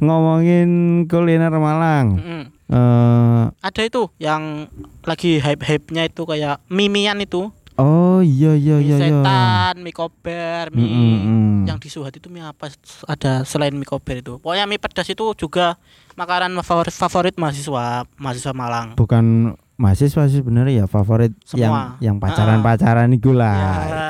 Ngomongin 0.00 0.70
kuliner 1.06 1.52
Malang. 1.52 2.06
Mm-mm. 2.20 2.42
Eh 2.70 3.44
Ada 3.66 3.82
itu 3.82 4.06
yang 4.22 4.70
lagi 5.02 5.42
hype-hype-nya 5.42 6.06
itu 6.06 6.22
kayak 6.22 6.62
mimian 6.70 7.18
itu. 7.18 7.50
oh 7.80 8.20
iya 8.20 8.52
iya 8.60 8.76
mie 8.76 8.86
iya 8.92 8.96
iya. 9.00 9.08
setan, 9.08 9.74
mie 9.80 9.96
kober, 9.96 10.68
mie 10.68 10.84
Mm, 10.84 10.92
mm, 10.92 11.20
mm. 11.24 11.56
yang 11.64 11.78
di 11.80 11.88
Suhat 11.88 12.12
itu 12.12 12.28
mie 12.28 12.44
apa 12.44 12.68
ada 13.08 13.40
selain 13.48 13.72
mie 13.72 13.88
kober 13.88 14.20
itu. 14.20 14.36
Pokoknya 14.36 14.68
mie 14.68 14.76
pedas 14.76 15.08
itu 15.08 15.24
juga 15.32 15.80
makanan 16.12 16.52
favorit 16.60 16.92
favorit 16.92 17.34
mahasiswa 17.40 18.04
mahasiswa 18.20 18.52
Malang. 18.52 19.00
Bukan 19.00 19.56
mahasiswa 19.80 20.28
sih 20.28 20.44
sebenarnya 20.44 20.84
ya 20.84 20.86
favorit 20.86 21.32
Semua. 21.48 21.64
yang 21.64 21.74
yang 22.04 22.16
pacaran-pacaran 22.20 23.08
iku 23.16 23.32
lah. 23.32 23.56
Ya. 23.88 24.08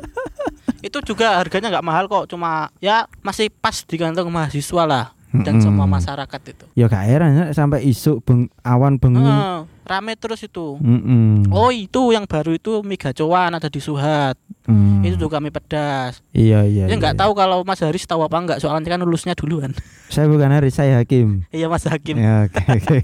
itu 0.88 0.98
juga 1.04 1.36
harganya 1.40 1.68
nggak 1.76 1.86
mahal 1.86 2.04
kok, 2.08 2.24
cuma 2.32 2.72
ya 2.80 3.04
masih 3.20 3.52
pas 3.52 3.84
di 3.84 3.96
kantong 4.00 4.32
mahasiswa 4.32 4.82
lah 4.88 5.12
dan 5.42 5.58
Mm-mm. 5.58 5.66
semua 5.66 5.90
masyarakat 5.90 6.40
itu. 6.46 6.64
Ya 6.78 6.86
gak 6.86 7.10
heran 7.10 7.34
ya, 7.34 7.44
sampai 7.50 7.82
isuk 7.82 8.22
beng, 8.22 8.46
awan 8.62 9.02
bengi. 9.02 9.18
Heeh, 9.18 9.66
rame 9.82 10.14
terus 10.14 10.46
itu. 10.46 10.78
Mm-mm. 10.78 11.50
Oh 11.50 11.74
itu 11.74 12.14
yang 12.14 12.30
baru 12.30 12.54
itu 12.54 12.78
mie 12.86 12.94
gacoan 12.94 13.58
ada 13.58 13.66
di 13.66 13.82
Suhat. 13.82 14.38
Mm. 14.70 15.02
Itu 15.02 15.26
juga 15.26 15.42
mie 15.42 15.50
pedas. 15.50 16.22
Iya 16.30 16.62
iya. 16.62 16.86
Ya 16.86 16.94
nggak 16.94 17.18
iya. 17.18 17.22
tahu 17.26 17.34
kalau 17.34 17.66
Mas 17.66 17.82
Haris 17.82 18.06
tahu 18.06 18.22
apa 18.22 18.38
enggak 18.38 18.62
soalnya 18.62 18.94
kan 18.94 19.02
lulusnya 19.02 19.34
duluan. 19.34 19.74
Saya 20.14 20.30
bukan 20.30 20.46
Haris, 20.46 20.78
saya 20.78 21.02
Hakim. 21.02 21.42
iya 21.50 21.66
Mas 21.66 21.90
Hakim. 21.90 22.14
Ya, 22.14 22.46
oke 22.46 22.62
oke. 22.62 23.02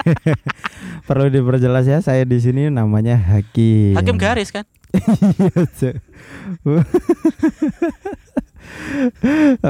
Perlu 1.10 1.26
diperjelas 1.26 1.82
ya, 1.82 1.98
saya 1.98 2.22
di 2.22 2.38
sini 2.38 2.70
namanya 2.70 3.18
Hakim. 3.18 3.98
Hakim 3.98 4.14
garis 4.14 4.54
kan? 4.54 4.62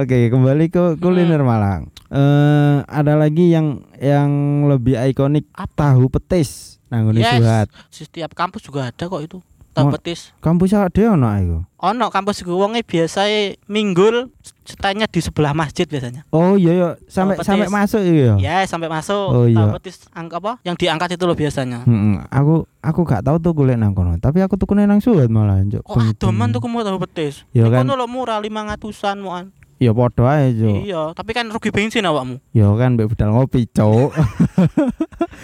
Oke, 0.01 0.29
kembali 0.31 0.67
ke 0.69 0.97
kuliner 0.99 1.43
Malang. 1.43 1.91
Eh 2.11 2.77
ada 2.85 3.15
lagi 3.15 3.55
yang 3.55 3.87
yang 4.01 4.31
lebih 4.67 4.99
ikonik 4.99 5.47
tahu 5.77 6.11
petis. 6.11 6.81
Nah, 6.91 7.07
Yes. 7.07 7.39
Suhat. 7.39 7.67
Setiap 7.95 8.35
kampus 8.35 8.67
juga 8.67 8.91
ada 8.91 9.05
kok 9.07 9.23
itu. 9.23 9.39
Mo- 9.73 9.95
petis. 9.95 10.35
Kampus 10.43 10.75
ada 10.75 11.03
ono 11.11 11.31
iku. 11.39 11.59
Ono 11.81 12.07
kampus 12.11 12.43
gue 12.43 12.53
wonge 12.53 12.83
biasa 12.83 13.25
minggul 13.65 14.29
setanya 14.67 15.07
di 15.07 15.23
sebelah 15.23 15.55
masjid 15.55 15.87
biasanya. 15.87 16.27
Oh 16.31 16.59
iya 16.59 16.73
iya, 16.75 16.89
sampai 17.07 17.39
sampai 17.41 17.71
masuk 17.71 18.03
ya. 18.03 18.35
Ya 18.37 18.57
sampai 18.67 18.91
masuk. 18.91 19.27
Oh, 19.31 19.47
iya. 19.47 19.71
Petis 19.75 20.11
angka 20.11 20.39
apa? 20.39 20.53
Yang 20.63 20.87
diangkat 20.87 21.15
itu 21.15 21.25
loh 21.25 21.39
biasanya. 21.39 21.87
Mm-mm. 21.87 22.27
aku 22.29 22.67
aku 22.83 23.01
gak 23.07 23.23
tahu 23.23 23.39
tuh 23.39 23.53
golek 23.55 23.79
nang 23.79 23.95
kono, 23.95 24.19
tapi 24.19 24.43
aku 24.43 24.59
tuh 24.59 24.67
nang 24.75 24.99
Suhat 25.01 25.31
malah, 25.31 25.63
Cuk. 25.65 25.87
Kok 25.87 26.19
adoman 26.19 26.51
tuh 26.51 26.61
kamu 26.61 26.83
tahu 26.83 26.99
petis? 27.09 27.47
Ya 27.55 27.71
kan. 27.71 27.87
kono 27.87 27.95
lo 27.97 28.05
murah 28.05 28.43
500-an 28.43 29.19
moan. 29.23 29.45
Ya 29.81 29.97
padha 29.97 30.29
ae, 30.37 30.53
Cuk. 30.53 30.77
Iya, 30.85 31.03
tapi 31.17 31.33
kan 31.33 31.49
rugi 31.49 31.73
bensin 31.73 32.05
awakmu. 32.05 32.37
Ya 32.53 32.69
kan 32.77 33.01
mbek 33.01 33.17
budal 33.17 33.33
ngopi, 33.33 33.65
Cuk. 33.71 34.13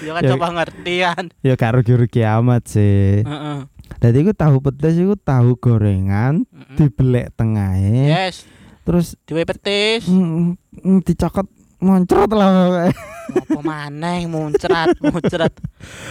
Ya 0.04 0.12
kan 0.12 0.22
Ya. 0.28 0.30
coba 0.36 0.46
ngertian. 0.52 1.32
ya 1.40 1.56
gak 1.56 1.72
rugi-rugi 1.80 2.20
amat 2.20 2.68
sih. 2.68 3.24
Heeh. 3.24 3.58
Dadi 3.98 4.18
iku 4.18 4.32
tahu 4.32 4.60
petis 4.60 4.94
iku 4.94 5.14
tahu 5.14 5.56
gorengan 5.56 6.44
Mm-mm. 6.44 6.76
dibelek 6.76 7.32
tengahnya 7.32 8.28
Yes, 8.28 8.44
terus 8.82 9.16
diwe 9.22 9.42
petis. 9.42 10.04
mm, 10.04 10.54
mm, 10.78 10.98
dicokot 11.02 11.48
moncrot 11.76 12.30
lah. 12.30 12.88
Apa 13.26 13.60
maneh 13.60 14.24
muncrat, 14.24 14.94
muncrat. 15.02 15.52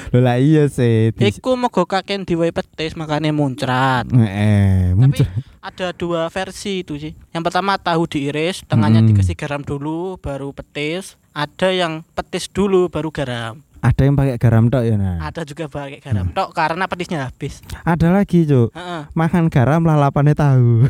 Lho 0.09 0.19
lah 0.19 0.35
iya 0.35 0.67
sih. 0.67 1.09
di- 1.09 1.31
Iku 1.31 1.55
moga 1.55 1.81
kaken 1.83 2.21
diwe 2.21 2.51
petis 2.51 2.93
makanya 2.93 3.31
muncrat. 3.31 4.05
Eh, 4.07 4.91
Tapi 4.91 4.99
muncrat. 4.99 5.31
ada 5.59 5.87
dua 5.91 6.27
versi 6.27 6.81
itu 6.81 6.97
sih. 6.97 7.13
Yang 7.31 7.43
pertama 7.43 7.77
tahu 7.77 8.05
diiris, 8.05 8.61
tengahnya 8.63 8.99
Mm. 8.99 9.07
dikasih 9.09 9.33
garam 9.33 9.61
dulu, 9.61 10.17
baru 10.17 10.51
petis. 10.51 11.15
Ada 11.31 11.69
yang 11.69 11.93
petis 12.11 12.45
dulu, 12.47 12.87
baru 12.87 13.09
garam. 13.09 13.63
Ada 13.85 14.01
yang 14.01 14.17
pakai 14.17 14.41
garam 14.41 14.65
tok 14.65 14.81
ya 14.81 14.95
nah. 14.97 15.21
Ada 15.21 15.45
juga 15.45 15.69
pakai 15.69 16.01
garam 16.01 16.25
Hmm. 16.25 16.33
tok 16.33 16.49
karena 16.51 16.89
petisnya 16.89 17.29
habis. 17.29 17.61
Ada 17.85 18.09
lagi, 18.09 18.41
Cuk. 18.43 18.73
Heeh. 18.73 19.01
Makan 19.13 19.53
garam 19.53 19.85
lalapannya 19.85 20.33
tahu. 20.33 20.89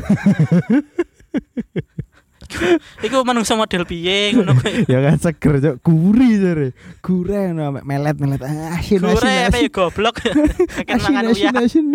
Iku 3.02 3.26
manungsa 3.26 3.58
model 3.58 3.84
piye 3.84 4.32
ngono 4.32 4.54
kuwi. 4.56 4.86
ya 4.92 5.02
kan 5.04 5.18
seger, 5.20 5.60
Cuk. 5.60 5.76
Gurih 5.84 6.32
jare. 6.40 6.68
Gurih 7.04 7.52
melet-melet. 7.84 8.40
Ah, 8.40 8.80
Asin, 8.80 9.02
asin, 9.02 9.12
Gore 9.12 9.34
apa 9.50 9.58
ya 9.60 9.68
goblok. 9.68 10.16
Kayak 10.88 11.04
Asin, 11.28 11.52
asin. 11.52 11.86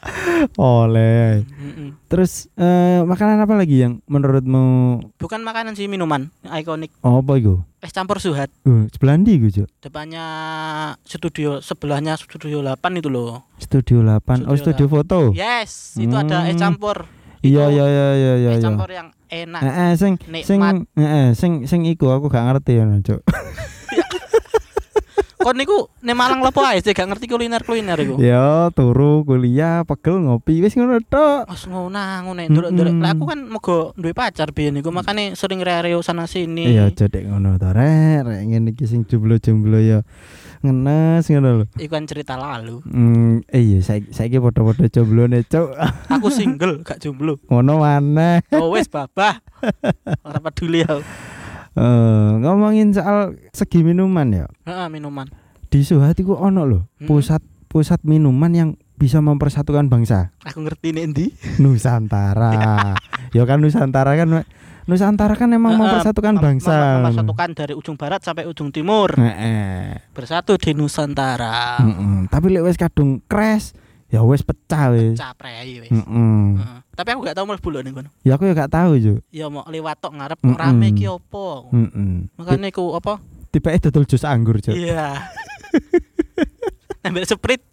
Oleh. 0.56 1.44
Terus 2.08 2.48
eh, 2.54 3.00
makanan 3.04 3.44
apa 3.44 3.54
lagi 3.54 3.84
yang 3.84 4.00
menurutmu 4.04 4.64
Bukan 5.16 5.44
makanan 5.44 5.76
sih 5.76 5.86
minuman, 5.86 6.32
ikonik. 6.42 6.90
oh, 7.00 7.20
apa 7.20 7.36
itu? 7.36 7.60
Es 7.80 7.92
campur 7.92 8.20
suhat. 8.20 8.52
Uh, 8.64 8.84
sebelah 8.92 9.16
ndi 9.16 9.40
iku, 9.40 9.48
Cuk? 9.50 9.68
Depannya 9.80 10.24
studio 11.00 11.64
sebelahnya 11.64 12.16
studio 12.20 12.60
8 12.60 12.76
itu 12.96 13.08
loh. 13.08 13.48
Studio 13.56 14.04
8. 14.04 14.44
oh, 14.44 14.52
Studio 14.52 14.56
studio 14.56 14.86
foto. 14.86 15.18
Yes, 15.32 15.96
itu 15.96 16.12
ada 16.12 16.44
es 16.44 16.56
Hmm. 16.56 16.60
campur. 16.60 17.08
Iya 17.40 17.72
iya 17.72 17.84
iya 17.88 18.08
iya 18.12 18.32
iya. 18.36 18.50
Es 18.52 18.60
iya. 18.60 18.64
campur 18.68 18.92
yang 18.92 19.08
enak. 19.32 19.60
Heeh, 19.64 19.90
sing 19.96 20.12
sing 20.44 20.60
Nikmat. 20.60 20.92
heeh, 20.92 21.26
sing 21.32 21.64
sing 21.64 21.88
iku 21.88 22.12
aku 22.12 22.28
gak 22.28 22.44
ngerti 22.52 22.76
ya, 22.76 22.84
Cuk. 23.00 23.20
Kon 25.40 25.56
niku 25.56 25.88
ning 26.04 26.20
Malang 26.20 26.44
lepo 26.44 26.60
ae 26.60 26.84
sih 26.84 26.92
gak 26.92 27.08
ngerti 27.08 27.24
kuliner-kuliner 27.32 27.96
iku. 27.96 28.20
Ya, 28.20 28.68
turu 28.76 29.24
kuliah, 29.24 29.88
pegel 29.88 30.20
ngopi 30.20 30.60
wis 30.60 30.76
ngono 30.76 31.00
tok. 31.00 31.48
Wes 31.48 31.64
ngono 31.64 31.96
nduruk-nduruk. 32.28 32.92
Mm-mm. 32.92 33.04
Lah 33.04 33.16
aku 33.16 33.24
kan 33.24 33.40
moga 33.48 33.96
duwe 33.96 34.12
pacar 34.12 34.52
biyen 34.52 34.76
niku 34.76 34.92
makane 34.92 35.32
sering 35.32 35.64
reo 35.64 36.04
sana 36.04 36.28
sini. 36.28 36.68
Iya, 36.68 36.92
cedek 36.92 37.24
ngono 37.24 37.56
to, 37.56 37.72
rek. 37.72 38.28
Rek 38.28 38.40
ngene 38.52 38.76
iki 38.76 38.84
sing 38.84 39.08
jomblo-jomblo 39.08 39.80
ya 39.80 40.04
ngenes 40.60 41.24
ngono 41.32 41.64
lho. 41.64 41.66
Iku 41.80 41.88
kan 41.88 42.04
cerita 42.04 42.36
lalu. 42.36 42.84
Hmm, 42.84 43.40
iya 43.48 43.80
saiki 43.80 44.12
saiki 44.12 44.36
padha-padha 44.36 44.92
jomblone, 44.92 45.40
Cuk. 45.48 45.72
Aku 46.12 46.28
single, 46.28 46.84
gak 46.84 47.00
jomblo. 47.00 47.40
Ngono 47.48 47.80
maneh. 47.80 48.44
Oh 48.52 48.76
wes 48.76 48.92
babah. 48.92 49.40
Ora 50.20 50.38
peduli 50.44 50.84
aku. 50.84 51.00
Eh, 51.72 51.82
ngomongin 52.38 52.90
soal 52.90 53.38
segi 53.50 53.80
minuman 53.80 54.26
ya. 54.28 54.46
Heeh, 54.64 54.88
minuman. 54.88 55.30
Di 55.66 55.80
Suhat 55.80 56.18
iku 56.18 56.34
ono 56.34 56.66
lho, 56.66 56.80
Hmm. 56.98 57.06
pusat 57.06 57.38
pusat 57.66 58.02
minuman 58.02 58.50
yang 58.50 58.68
bisa 58.96 59.18
mempersatukan 59.18 59.86
bangsa. 59.86 60.34
Aku 60.42 60.60
ngerti 60.60 60.90
nih 60.90 61.02
endi. 61.04 61.26
Nusantara. 61.56 62.98
ya 63.36 63.46
kan 63.46 63.62
Nusantara 63.62 64.12
kan 64.14 64.42
Nusantara 64.82 65.38
kan 65.38 65.46
emang 65.48 65.72
Heeh, 65.72 65.80
mempersatukan 65.80 66.34
mem- 66.34 66.42
bangsa. 66.42 66.74
mem- 66.74 67.06
Mempersatukan 67.06 67.48
dari 67.54 67.72
ujung 67.72 67.94
barat 67.94 68.18
sampai 68.18 68.44
ujung 68.44 68.68
timur. 68.68 69.14
Bersatu 70.10 70.58
di 70.58 70.74
Nusantara. 70.74 71.78
Tapi 72.26 72.46
lek 72.50 72.66
wis 72.66 72.74
kadung 72.74 73.22
crash, 73.24 73.70
ya 74.10 74.20
wis 74.26 74.42
pecah 74.42 74.90
wis. 74.90 75.16
Caprei 75.16 75.80
wis. 75.80 75.90
Heeh. 75.90 76.04
Heeh. 76.58 76.78
Tapi 76.92 77.08
aku 77.14 77.20
gak 77.24 77.38
tau 77.38 77.46
mlebu 77.46 77.68
lho 77.70 77.80
ning 77.80 77.94
kono. 77.94 78.10
Ya 78.20 78.36
aku 78.36 78.44
ya 78.44 78.52
gak 78.52 78.74
tahu, 78.74 78.98
Juk. 78.98 79.18
Ya 79.30 79.46
mau 79.48 79.64
lewat 79.64 80.02
tok 80.02 80.12
ngarep 80.12 80.38
Mm-mm. 80.42 80.58
rame 80.58 80.92
ki 80.92 81.06
opo. 81.08 81.70
Heeh. 81.72 82.28
Makanya 82.36 82.68
aku 82.68 82.92
apa? 82.92 83.22
Tiba 83.50 83.72
dodol 83.80 84.04
jus 84.04 84.22
anggur, 84.22 84.60
Juk. 84.60 84.74
Iya. 84.76 85.16
Ambil 87.06 87.24
sprite. 87.24 87.64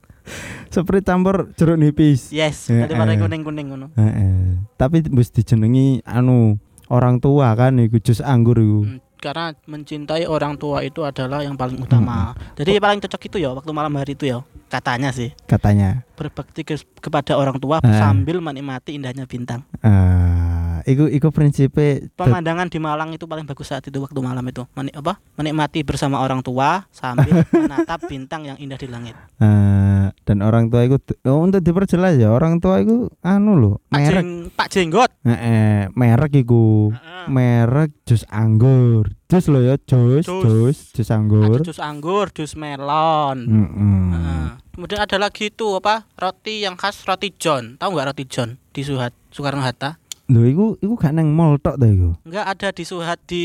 Sprite 0.67 1.03
campur 1.03 1.51
jeruk 1.55 1.75
nipis. 1.75 2.31
Yes, 2.31 2.67
Heeh. 2.67 2.85
daripada 2.85 3.15
kuning-kuning 3.15 3.67
ngono. 3.71 3.87
Heeh. 3.95 4.63
Tapi 4.75 5.03
mesti 5.07 5.41
dijenengi 5.43 6.03
anu 6.03 6.59
orang 6.87 7.19
tua 7.19 7.51
kan 7.55 7.79
iku 7.79 7.99
jus 7.99 8.19
anggur 8.19 8.59
iku. 8.59 8.79
Hmm, 8.85 8.99
Karena 9.17 9.49
mencintai 9.65 10.29
orang 10.29 10.55
tua 10.55 10.85
itu 10.85 11.01
adalah 11.01 11.41
yang 11.41 11.57
paling 11.57 11.81
utama. 11.81 12.37
Jadi 12.53 12.77
paling 12.77 13.01
cocok 13.01 13.21
itu 13.25 13.37
ya 13.41 13.49
waktu 13.51 13.71
malam 13.73 13.91
hari 13.97 14.13
itu 14.13 14.29
ya. 14.29 14.39
Katanya 14.67 15.09
sih 15.09 15.31
Katanya. 15.43 16.03
berbakti 16.13 16.61
ke- 16.61 16.75
kepada 16.97 17.33
orang 17.33 17.55
tua 17.55 17.79
Eh. 17.79 17.87
sambil 17.93 18.37
menikmati 18.37 18.93
indahnya 18.93 19.23
bintang. 19.23 19.63
Eh, 19.79 20.77
iku 20.85 21.07
iku 21.07 21.27
prinsipe 21.29 22.03
dat- 22.05 22.19
Pemandangan 22.19 22.67
di 22.67 22.75
Malang 22.77 23.09
itu 23.09 23.23
paling 23.23 23.43
bagus 23.43 23.67
saat 23.67 23.81
itu 23.81 23.95
waktu 23.97 24.19
malam 24.19 24.43
itu. 24.43 24.67
Menik 24.73 24.95
apa? 24.97 25.23
Menikmati 25.35 25.81
bersama 25.81 26.19
orang 26.19 26.39
tua 26.41 26.83
sambil 26.89 27.31
menatap 27.63 28.05
bintang 28.05 28.43
yang 28.45 28.57
indah 28.57 28.75
di 28.75 28.87
langit. 28.87 29.15
eh, 29.39 29.96
dan 30.27 30.43
orang 30.43 30.67
tua 30.67 30.83
iku 30.83 30.99
oh, 31.23 31.39
untuk 31.39 31.63
diperjelas 31.63 32.19
ya, 32.19 32.35
orang 32.35 32.59
tua 32.59 32.83
iku 32.83 33.07
anu 33.23 33.79
Pak, 33.87 33.95
merek 33.95 34.23
Jeng, 34.27 34.31
Pak 34.51 34.67
Jenggot. 34.67 35.11
Heeh, 35.23 35.87
merek 35.95 36.35
iku. 36.35 36.91
Merek 37.31 37.95
jus 38.03 38.27
anggur. 38.27 39.07
Jus 39.31 39.47
lho 39.47 39.63
ya, 39.63 39.75
jus, 39.79 40.27
Jus. 40.27 40.43
jus, 40.43 40.77
jus 40.91 41.09
anggur. 41.15 41.63
Ada 41.63 41.71
jus 41.71 41.79
anggur, 41.79 42.27
jus 42.35 42.59
melon. 42.59 43.47
Heeh. 43.47 44.11
Heeh. 44.11 44.47
Kemudian 44.75 44.99
ada 44.99 45.15
lagi 45.15 45.47
itu 45.47 45.79
apa? 45.79 46.03
Roti 46.19 46.67
yang 46.67 46.75
khas 46.75 47.07
roti 47.07 47.31
John. 47.39 47.79
Tahu 47.79 47.95
nggak 47.95 48.07
roti 48.11 48.27
John 48.27 48.59
di 48.75 48.83
Suhat 48.83 49.15
Soekarno 49.31 49.63
Hatta? 49.63 49.95
Lho 50.27 50.43
iku 50.43 50.65
iku 50.83 50.99
gak 50.99 51.15
nang 51.15 51.31
mall 51.31 51.55
tok 51.55 51.79
ta 51.79 51.87
iku. 51.87 52.19
Enggak 52.27 52.45
ada 52.51 52.67
di 52.75 52.83
Suhat 52.83 53.19
di 53.31 53.43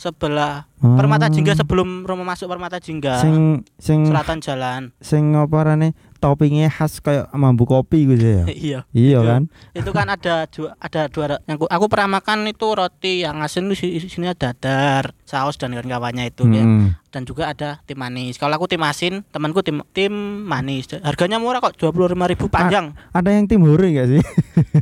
sebelah 0.00 0.64
Oh. 0.82 0.98
Permata 0.98 1.30
Jingga 1.30 1.54
sebelum 1.54 2.02
rumah 2.02 2.34
masuk 2.34 2.50
Permata 2.50 2.82
Jingga. 2.82 3.22
Sing 3.22 3.62
sing 3.78 4.02
Selatan 4.02 4.42
jalan. 4.42 4.90
sing 4.98 5.30
apa 5.38 5.62
rane 5.62 5.94
toppingnya 6.18 6.70
khas 6.70 6.98
kayak 6.98 7.30
mambu 7.34 7.66
kopi 7.70 8.02
gitu 8.10 8.42
ya. 8.42 8.44
iya. 8.66 8.80
iya 8.90 9.18
kan? 9.22 9.42
Itu 9.78 9.94
kan 9.94 10.10
ada 10.10 10.50
dua 10.50 10.74
ada 10.82 11.06
dua 11.06 11.38
yang 11.46 11.58
aku, 11.58 11.66
aku 11.70 11.86
pernah 11.86 12.18
makan 12.18 12.50
itu 12.50 12.66
roti 12.66 13.22
yang 13.22 13.38
asin 13.46 13.70
di 13.70 13.78
sini 13.78 14.26
ada 14.26 14.50
dadar, 14.50 15.14
saus 15.22 15.54
dan 15.54 15.70
kawan-kawannya 15.70 16.34
itu 16.34 16.50
ya. 16.50 16.66
Mm-mm. 16.66 16.98
Dan 17.14 17.22
juga 17.30 17.54
ada 17.54 17.78
tim 17.86 17.98
manis. 18.02 18.34
Kalau 18.38 18.58
aku 18.58 18.66
tim 18.66 18.82
asin, 18.82 19.22
temanku 19.30 19.62
tim 19.62 19.86
tim 19.94 20.10
manis. 20.42 20.90
Harganya 20.98 21.38
murah 21.38 21.62
kok, 21.62 21.78
25.000 21.78 22.50
panjang. 22.50 22.96
Ada 23.14 23.30
yang 23.36 23.46
tim 23.46 23.62
hore 23.62 23.92
gak 23.94 24.08
sih? 24.08 24.22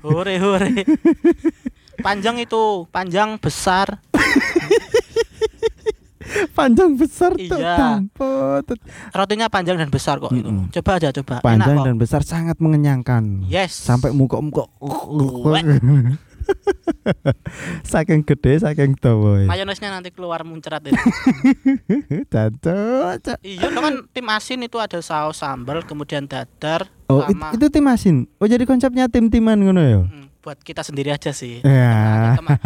Hore 0.00 0.38
hore. 0.38 0.71
panjang 2.07 2.38
itu, 2.40 2.87
panjang 2.88 3.37
besar. 3.37 3.99
Panjang 6.58 6.94
besar 6.94 7.34
tuh. 7.34 7.58
Iya. 7.58 7.75
Dampot. 7.76 8.66
Rotinya 9.10 9.46
panjang 9.49 9.76
dan 9.76 9.90
besar 9.90 10.18
kok 10.18 10.30
itu. 10.30 10.46
Mm-mm. 10.46 10.70
Coba 10.70 10.90
aja 10.96 11.08
coba. 11.10 11.42
Panjang 11.42 11.75
Enak 11.75 11.82
kok. 11.82 11.87
dan 11.87 11.96
besar 11.99 12.20
sangat 12.22 12.56
mengenyangkan. 12.58 13.44
Yes. 13.46 13.75
Sampai 13.75 14.14
muka-muka. 14.14 14.66
Wek. 14.80 15.64
saking 17.87 18.26
gede, 18.26 18.58
saking 18.58 18.99
dawa. 18.99 19.44
ya. 19.44 19.46
mayonesnya 19.46 19.90
nanti 19.90 20.10
keluar 20.10 20.42
muncrat 20.42 20.82
itu. 20.82 20.99
Cacok. 22.32 23.22
cak. 23.22 23.38
iya, 23.42 23.70
lo 23.70 23.78
kan 23.78 23.94
tim 24.10 24.26
asin 24.26 24.66
itu 24.66 24.76
ada 24.78 24.99
saus 24.99 25.38
sambal, 25.38 25.82
kemudian 25.87 26.26
dadar 26.26 26.90
Oh, 27.06 27.26
sama 27.26 27.50
itu 27.54 27.66
tim 27.70 27.87
asin. 27.90 28.16
Oh, 28.38 28.46
jadi 28.46 28.62
konsepnya 28.62 29.10
tim-timan 29.10 29.58
ngono 29.58 29.82
ya. 29.82 30.00
Hmm, 30.06 30.29
buat 30.40 30.56
kita 30.61 30.80
sendiri 30.80 31.12
aja 31.12 31.37
sih. 31.37 31.61
Ya. 31.61 32.37
Sama- 32.40 32.56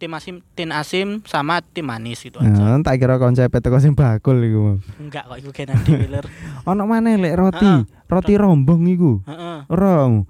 tim 0.00 0.12
asin, 0.16 0.34
tim 0.56 0.70
asim 0.72 1.08
sama 1.28 1.60
tim 1.60 1.84
manis 1.84 2.24
gitu 2.24 2.40
aja. 2.40 2.48
Nah, 2.48 2.80
tak 2.80 2.96
kira 3.00 3.20
konsep 3.20 3.52
teko 3.52 3.76
sing 3.76 3.92
bakul 3.92 4.40
iku. 4.40 4.80
Enggak 4.96 5.28
kok 5.28 5.38
iku 5.44 5.50
kena 5.52 5.76
dealer. 5.84 6.24
Ono 6.72 6.88
maneh 6.88 7.20
lek 7.20 7.36
roti, 7.36 7.68
Heeh. 7.68 8.08
roti 8.08 8.34
rombong 8.40 8.82
iku. 8.88 9.20
Heeh. 9.28 9.58
Rong. 9.68 10.24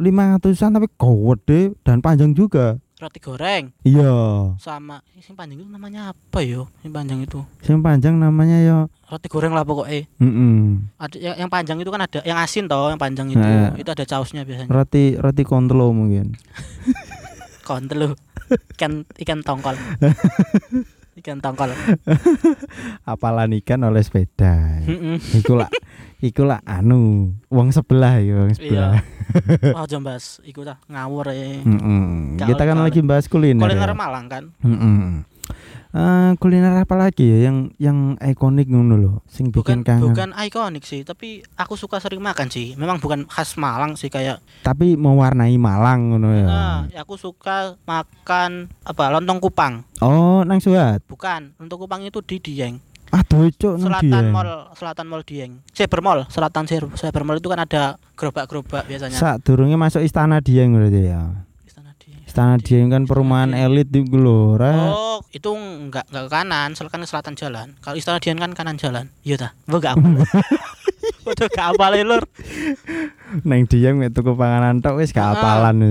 500-an 0.00 0.70
tapi 0.80 0.88
gede 0.96 1.60
dan 1.86 2.00
panjang 2.02 2.32
juga. 2.34 2.80
Roti 3.00 3.16
goreng 3.16 3.72
Iya. 3.80 4.12
sama 4.60 5.00
sing 5.24 5.32
panjang 5.32 5.64
itu 5.64 5.72
namanya 5.72 6.12
apa 6.12 6.44
yo? 6.44 6.68
Yang 6.84 6.92
panjang 6.92 7.18
itu. 7.24 7.40
Sing 7.64 7.80
panjang 7.80 8.20
namanya 8.20 8.60
ya 8.60 8.78
Roti 9.08 9.26
goreng 9.26 9.56
lah 9.56 9.64
pokoknya. 9.64 10.04
mm 10.20 11.00
Ada 11.00 11.16
yang, 11.16 11.36
yang 11.40 11.50
panjang 11.50 11.80
itu 11.80 11.88
kan 11.88 12.04
ada 12.04 12.20
yang 12.22 12.36
asin 12.36 12.68
toh, 12.68 12.92
yang 12.92 13.00
panjang 13.00 13.32
itu. 13.32 13.40
Nah. 13.40 13.72
Itu 13.72 13.88
ada 13.88 14.04
sausnya 14.04 14.44
biasanya. 14.44 14.68
roti 14.68 15.16
roti 15.16 15.42
kontlo 15.42 15.90
mungkin. 15.96 16.36
Kontel 17.66 17.96
lu. 17.96 18.08
Ikan 18.76 19.08
ikan 19.16 19.40
tongkol. 19.40 19.78
ikan 21.24 21.38
tongkol. 21.40 21.70
Apalan 23.06 23.56
ikan 23.62 23.80
oleh 23.86 24.04
sepeda. 24.04 24.82
Heeh. 24.84 25.16
iku 25.40 25.56
lah 25.56 25.70
iku 26.20 26.44
lah 26.44 26.60
anu 26.62 27.32
wong 27.48 27.68
sebelah 27.70 28.20
ya 28.20 28.44
wong 28.44 28.52
sebelah. 28.52 29.00
Oh 29.72 29.84
jambas, 29.84 30.38
iku 30.48 30.62
dah 30.62 30.76
ngawur 30.86 31.28
ya. 31.30 31.60
Mm-mm. 31.60 32.36
Gak 32.36 32.52
Kita 32.52 32.62
kan 32.62 32.76
lagi 32.78 33.00
bahas 33.00 33.24
kuliner. 33.24 33.60
Kuliner 33.60 33.90
ya. 33.90 33.96
Malang 33.96 34.26
kan. 34.28 34.44
Mm-mm. 34.60 35.24
Eh, 35.90 36.30
kuliner 36.38 36.70
apa 36.78 36.94
lagi 36.94 37.26
ya 37.26 37.50
yang 37.50 37.74
yang 37.74 37.98
ikonik 38.16 38.70
ngono 38.70 38.94
loh, 38.94 39.14
sing 39.26 39.50
bikin 39.50 39.82
Bukan 39.82 39.82
kangen. 39.82 40.06
bukan 40.06 40.30
ikonik 40.38 40.86
sih, 40.86 41.02
tapi 41.02 41.42
aku 41.58 41.74
suka 41.74 41.98
sering 41.98 42.22
makan 42.22 42.46
sih. 42.46 42.78
Memang 42.78 43.02
bukan 43.02 43.26
khas 43.26 43.58
Malang 43.58 43.98
sih 43.98 44.06
kayak 44.06 44.38
Tapi 44.62 44.94
mewarnai 44.94 45.58
Malang 45.58 46.14
ngono 46.14 46.30
ya. 46.30 46.46
ah, 46.46 46.78
aku 46.94 47.18
suka 47.18 47.74
makan 47.82 48.70
apa 48.86 49.10
lontong 49.10 49.42
kupang. 49.42 49.82
Oh, 49.98 50.46
nang 50.46 50.62
Suat. 50.62 51.02
Bukan, 51.10 51.58
lontong 51.58 51.80
kupang 51.80 52.06
itu 52.06 52.22
di 52.22 52.38
Dieng. 52.38 52.78
Aduh, 53.10 53.50
nang 53.74 54.00
Selatan. 54.00 54.24
Mall, 54.30 54.50
Selatan 54.72 55.06
Mall 55.06 55.22
Dieng. 55.26 55.52
Cyber 55.70 55.98
Mall, 55.98 56.20
Selatan 56.30 56.64
Cyber 56.66 57.22
Mall 57.22 57.38
itu 57.38 57.50
kan 57.50 57.58
ada 57.58 57.82
gerobak-gerobak 58.14 58.86
biasanya. 58.86 59.14
Sak 59.14 59.42
durunge 59.42 59.74
masuk 59.74 59.98
istana 60.00 60.38
Dieng 60.38 60.70
berarti 60.70 61.10
ya. 61.10 61.26
Istana 61.66 61.90
Dieng. 61.98 62.22
Istana 62.22 62.54
Dieng 62.56 62.86
kan 62.86 63.02
perumahan 63.04 63.50
elit 63.50 63.90
di 63.90 64.06
lho, 64.06 64.54
ora. 64.54 64.70
Oh, 64.88 65.18
itu 65.30 65.50
enggak 65.50 66.06
enggak 66.06 66.24
ke 66.26 66.30
kanan, 66.30 66.68
selatan 66.72 67.00
ke 67.00 67.08
selatan 67.08 67.34
jalan. 67.34 67.66
Kalau 67.78 67.96
Istana 67.98 68.18
Dieng 68.18 68.38
kan 68.38 68.54
kanan 68.54 68.78
jalan. 68.78 69.10
Iya 69.22 69.36
ta? 69.36 69.48
Enggak 69.66 69.98
apa. 69.98 70.06
Udah 71.20 71.46
gak 71.50 71.66
apa 71.74 71.84
lur. 72.06 72.24
Nang 73.42 73.66
Dieng 73.66 73.98
mek 73.98 74.14
tuku 74.14 74.32
panganan 74.32 74.78
tok 74.78 75.02
wis 75.02 75.10
gak 75.10 75.34
Ah. 75.34 75.34
apalan. 75.34 75.82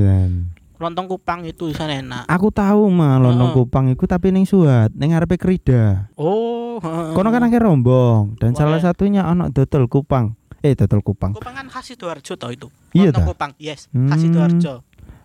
Lontong 0.80 1.12
kupang 1.12 1.44
itu 1.44 1.68
di 1.68 1.76
sana 1.76 2.00
enak. 2.00 2.24
Aku 2.32 2.56
tahu 2.56 2.88
mah 2.88 3.20
lontong 3.20 3.52
Heeh. 3.52 3.60
kupang 3.68 3.86
iku 3.92 4.08
tapi 4.08 4.32
ning 4.32 4.48
Suat, 4.48 4.96
ning 4.96 5.12
ngarepe 5.12 5.36
Krida. 5.36 6.08
Oh, 6.16 6.80
heeh. 6.80 7.12
Kono 7.12 7.36
kan 7.36 7.44
akhir 7.44 7.60
rombong 7.60 8.40
dan 8.40 8.56
Wah. 8.56 8.64
salah 8.64 8.80
satunya 8.80 9.28
ono 9.28 9.52
dodol 9.52 9.92
kupang. 9.92 10.40
Eh, 10.64 10.80
dodol 10.80 11.04
kupang. 11.04 11.36
Kupang 11.36 11.52
kan 11.52 11.68
khas 11.68 11.92
Sidoarjo 11.92 12.40
tau 12.40 12.52
itu. 12.52 12.72
Iya 12.96 13.12
Lontong 13.12 13.28
ta? 13.28 13.30
kupang, 13.36 13.52
yes, 13.60 13.92
khas 13.92 13.92
Hmm. 13.92 14.24
Sidoarjo. 14.24 14.74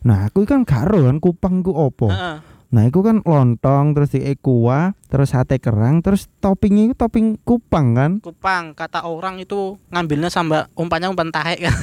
Nah, 0.04 0.26
aku 0.26 0.42
kan 0.42 0.66
karo 0.66 1.06
kan 1.06 1.22
kupang 1.22 1.62
ku 1.62 1.70
opo. 1.70 2.10
Heeh. 2.10 2.36
Nah, 2.74 2.90
itu 2.90 2.98
kan 3.00 3.22
lontong 3.22 3.94
terus 3.94 4.10
di 4.10 4.18
kuah, 4.34 4.98
terus 5.06 5.30
sate 5.30 5.62
kerang, 5.62 6.02
terus 6.02 6.26
toppingnya 6.42 6.90
itu 6.90 6.94
topping 6.98 7.38
kupang 7.40 7.94
kan. 7.94 8.10
Kupang 8.26 8.74
kata 8.74 9.06
orang 9.06 9.38
itu 9.38 9.78
ngambilnya 9.94 10.26
sama 10.26 10.66
umpannya 10.74 11.06
umpan 11.06 11.30
tahe 11.30 11.54
kan 11.62 11.76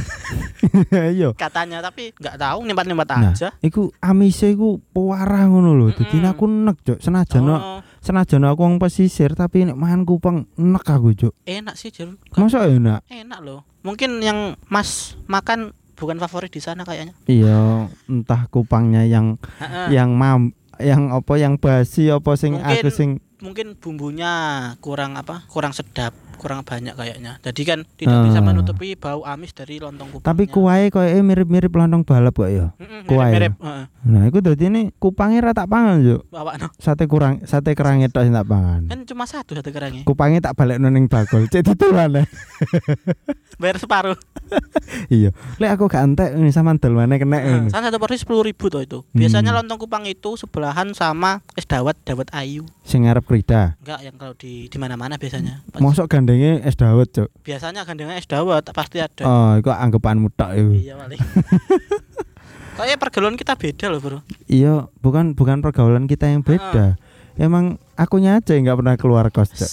Iya. 0.92 1.32
katanya 1.34 1.80
tapi 1.80 2.12
nggak 2.14 2.36
tahu 2.38 2.60
nimbat-nimbat 2.64 3.08
Nah, 3.12 3.32
aja. 3.32 3.50
Iku 3.60 3.92
amise 4.00 4.52
iku 4.52 4.80
pewarah 4.92 5.48
ngono 5.48 5.74
lho. 5.74 5.88
Dadi 5.92 6.20
Mm-mm. 6.20 6.32
aku 6.32 6.44
nek, 6.46 6.78
Cuk. 6.84 7.00
Senajan 7.00 7.44
Oh, 7.48 7.80
senajan 8.00 8.44
aku 8.44 8.62
wong 8.62 8.76
pesisir 8.78 9.32
tapi 9.32 9.64
nek 9.64 9.76
mangan 9.76 10.04
kupang 10.04 10.48
nek 10.56 10.84
aku, 10.84 11.12
Cuk. 11.12 11.34
enak 11.44 11.76
sih 11.76 11.88
Jur. 11.90 12.16
Masa 12.36 12.68
enak? 12.68 13.04
Enak 13.08 13.40
loh. 13.42 13.64
Mungkin 13.82 14.20
yang 14.20 14.56
Mas 14.68 15.16
makan 15.26 15.72
bukan 15.96 16.18
favorit 16.18 16.50
di 16.50 16.58
sana 16.58 16.82
kayaknya. 16.82 17.14
Iya, 17.26 17.86
entah 18.08 18.46
kupangnya 18.48 19.06
yang 19.06 19.38
yang 19.90 20.14
mam 20.14 20.50
yang 20.80 21.12
apa 21.12 21.34
yang 21.36 21.60
basi 21.60 22.08
apa 22.08 22.38
sing 22.40 22.56
Mungkin 22.56 22.72
aku 22.80 22.90
sing 22.94 23.10
mungkin 23.42 23.74
bumbunya 23.74 24.34
kurang 24.80 25.18
apa 25.18 25.50
kurang 25.50 25.74
sedap 25.74 26.14
kurang 26.42 26.66
banyak 26.66 26.98
kayaknya 26.98 27.38
jadi 27.40 27.62
kan 27.64 27.80
tidak 27.94 28.18
bisa 28.26 28.40
Ah. 28.40 28.44
menutupi 28.44 28.98
bau 28.98 29.22
amis 29.24 29.54
dari 29.54 29.78
lontong 29.78 30.10
kupangnya 30.10 30.26
tapi 30.26 30.44
kuahnya 30.48 30.90
koyo 30.90 31.22
mirip-mirip 31.22 31.70
lontong 31.70 32.02
balap 32.02 32.34
kok 32.34 32.50
ya. 32.50 32.74
Mm-mm, 32.74 33.06
kuah 33.06 33.30
ya? 33.30 33.38
mirip-mirip 33.38 33.54
heeh. 33.62 33.86
Nah, 34.02 34.22
iku 34.26 34.42
dadi 34.42 34.66
ini 34.66 34.82
kupangnya 34.96 35.40
ra 35.44 35.54
tak 35.54 35.70
pangan, 35.70 36.02
bawa 36.26 36.58
no. 36.58 36.74
Sate 36.76 37.06
kurang 37.06 37.46
sate 37.46 37.78
kerangnya 37.78 38.10
tok 38.10 38.26
tak 38.26 38.48
pangan. 38.48 38.82
kan 38.90 39.00
cuma 39.06 39.24
satu 39.24 39.54
satu 39.54 39.70
kerangnya 39.70 40.02
Kupangnya 40.02 40.42
tak 40.42 40.58
balik 40.58 40.82
ning 40.82 41.06
bakul. 41.06 41.46
Cek 41.46 41.62
ditulan. 41.64 42.26
bayar 43.62 43.78
separuh 43.78 44.18
iya. 45.14 45.30
Lek 45.56 45.70
aku 45.72 45.86
gak 45.86 46.02
entek 46.04 46.30
ini 46.34 46.50
sama 46.50 46.74
dol 46.74 46.98
mana 46.98 47.16
kena 47.16 47.70
kan 47.70 47.70
satu 47.70 48.02
porsi 48.02 48.18
sepuluh 48.18 48.42
ribu 48.42 48.68
tuh 48.68 48.82
itu 48.82 49.00
biasanya 49.12 49.52
Hmm. 49.52 49.60
lontong 49.62 49.80
kupang 49.80 50.04
itu 50.04 50.34
sebelahan 50.34 50.92
sama 50.92 51.46
es 51.54 51.64
dawet 51.64 51.94
dawet 52.02 52.26
ayu 52.32 52.66
Sing 52.82 53.06
ngarep 53.06 53.22
krida. 53.22 53.78
enggak 53.80 54.00
yang 54.02 54.16
kalau 54.18 54.34
di 54.34 54.66
di 54.66 54.78
mana 54.78 54.96
mana 54.96 55.16
biasanya 55.16 55.62
Pas- 55.70 55.78
Mosok 55.80 56.10
gandengnya 56.32 56.63
es 56.63 56.76
dawet, 56.76 57.12
Cuk. 57.12 57.28
biasanya 57.44 57.84
gandengnya 57.84 58.15
es 58.15 58.24
dawet 58.26 58.63
pasti 58.72 58.98
ada 58.98 59.24
Oh, 59.24 59.52
iku 59.56 59.67
anggapanmu 59.70 60.32
tok 60.32 60.56
iku. 60.56 60.72
iya 60.74 60.96
paling 60.96 61.20
Kayaknya 62.72 62.98
pergaulan 62.98 63.36
kita 63.36 63.54
beda 63.54 63.86
loh 63.91 64.00
bro 64.00 64.20
Iya, 64.48 64.88
bukan 64.98 65.36
bukan 65.36 65.60
pergaulan 65.60 66.08
kita 66.08 66.26
yang 66.26 66.41
beda. 66.41 66.96
Emang 67.36 67.76
akunya 67.94 68.39
aja 68.39 68.56
nggak 68.56 68.78
pernah 68.80 68.96
keluar 68.96 69.28
kos, 69.28 69.52
Cuk. 69.52 69.72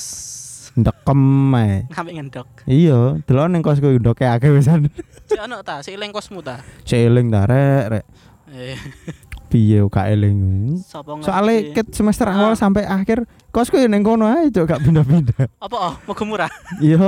Ndekem 0.77 1.23
ae. 1.55 1.87
Ngambil 1.89 2.13
ngendok 2.15 2.49
Iya, 2.65 3.23
delok 3.23 3.47
ning 3.49 3.63
kosku 3.63 3.87
ndoke 3.95 4.23
akeh 4.23 4.51
wisan. 4.51 4.91
Si 5.25 5.39
ono 5.39 5.63
ta, 5.63 5.79
si 5.81 5.95
ileng 5.95 6.11
kosmu 6.11 6.43
ta 6.43 6.59
Seling 6.83 7.31
ta 7.31 7.47
rek, 7.47 7.85
rek. 7.89 8.05
Eh, 9.49 9.81
Piye 9.81 9.81
eling. 9.81 10.41
sapa 10.79 11.17
ngerti. 11.17 11.25
Soale 11.25 11.55
ket 11.73 11.89
semester 11.91 12.29
awal 12.29 12.53
Ah. 12.53 12.59
sampai 12.59 12.85
akhir 12.85 13.25
kosku 13.49 13.81
ya 13.81 13.89
ning 13.89 14.05
kono 14.05 14.29
ae, 14.29 14.53
Cuk, 14.53 14.69
gak 14.69 14.85
pindah-pindah. 14.85 15.49
Apa 15.65 15.77
oh, 15.89 15.95
mau 16.05 16.25
murah? 16.29 16.53
Iya, 16.85 17.01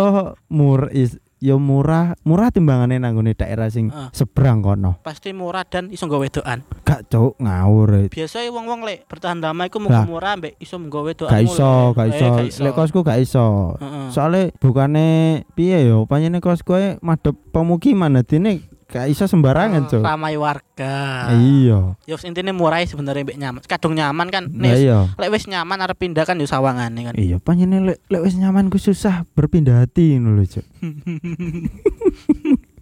mur 0.49 0.89
is 0.91 1.21
ya 1.41 1.57
murah, 1.57 2.21
murah 2.21 2.53
timbangane 2.53 3.01
nang 3.01 3.17
nggone 3.17 3.33
daerah 3.33 3.69
sing 3.69 3.89
Heeh. 3.89 4.09
seberang 4.13 4.61
kono. 4.61 5.01
Pasti 5.01 5.33
murah 5.33 5.65
dan 5.65 5.89
iso 5.89 6.05
nggawe 6.05 6.21
wedokan. 6.21 6.65
Gak 6.85 7.09
cuk 7.09 7.37
ngawur. 7.41 7.89
eh. 7.97 8.07
Biasanya 8.09 8.49
wong-wong 8.53 8.85
lek 8.85 9.05
bertahan 9.09 9.41
lama 9.41 9.65
iku 9.65 9.81
muga 9.81 10.05
murah 10.05 10.37
mbek 10.37 10.57
iso 10.57 10.77
nggawe 10.77 11.05
wedokan. 11.13 11.33
Gak 11.33 11.45
iso, 11.45 11.73
gak 11.93 12.09
iso. 12.13 12.61
Lek 12.61 12.73
kosku 12.73 13.01
gak 13.01 13.21
iso. 13.21 13.77
Heeh. 13.77 14.09
Soale 14.13 14.53
bukane 14.57 15.09
piye 15.53 15.85
yo, 15.85 16.05
panjene 16.05 16.41
kosku 16.41 16.77
e 16.77 16.97
madhep 17.01 17.37
pemukiman 17.53 18.17
adine 18.17 18.65
gak 18.91 19.07
iso 19.07 19.25
sembarangan, 19.31 19.87
Cuk. 19.87 20.03
Ramai 20.03 20.35
warga. 20.35 21.31
Iya. 21.31 21.95
Ya 22.05 22.13
wis 22.19 22.27
intine 22.27 22.51
murah 22.51 22.83
sebenarnya 22.83 23.23
mbek 23.23 23.39
nyaman. 23.39 23.61
Kadung 23.63 23.95
nyaman 23.95 24.29
kan. 24.35 24.45
Nis, 24.51 24.83
iya. 24.83 25.07
lek 25.15 25.31
wis 25.31 25.47
nyaman 25.47 25.79
arep 25.79 25.95
pindah 25.95 26.27
kan 26.27 26.35
yo 26.43 26.51
sawangane 26.51 27.07
kan. 27.07 27.15
Iya, 27.15 27.39
panjene 27.39 27.95
lek 27.95 27.99
lek 28.11 28.23
wis 28.27 28.35
nyaman 28.35 28.67
ku 28.67 28.83
susah 28.83 29.23
berpindah 29.39 29.87
hati 29.87 30.19
ngono 30.19 30.43
lho, 30.43 30.45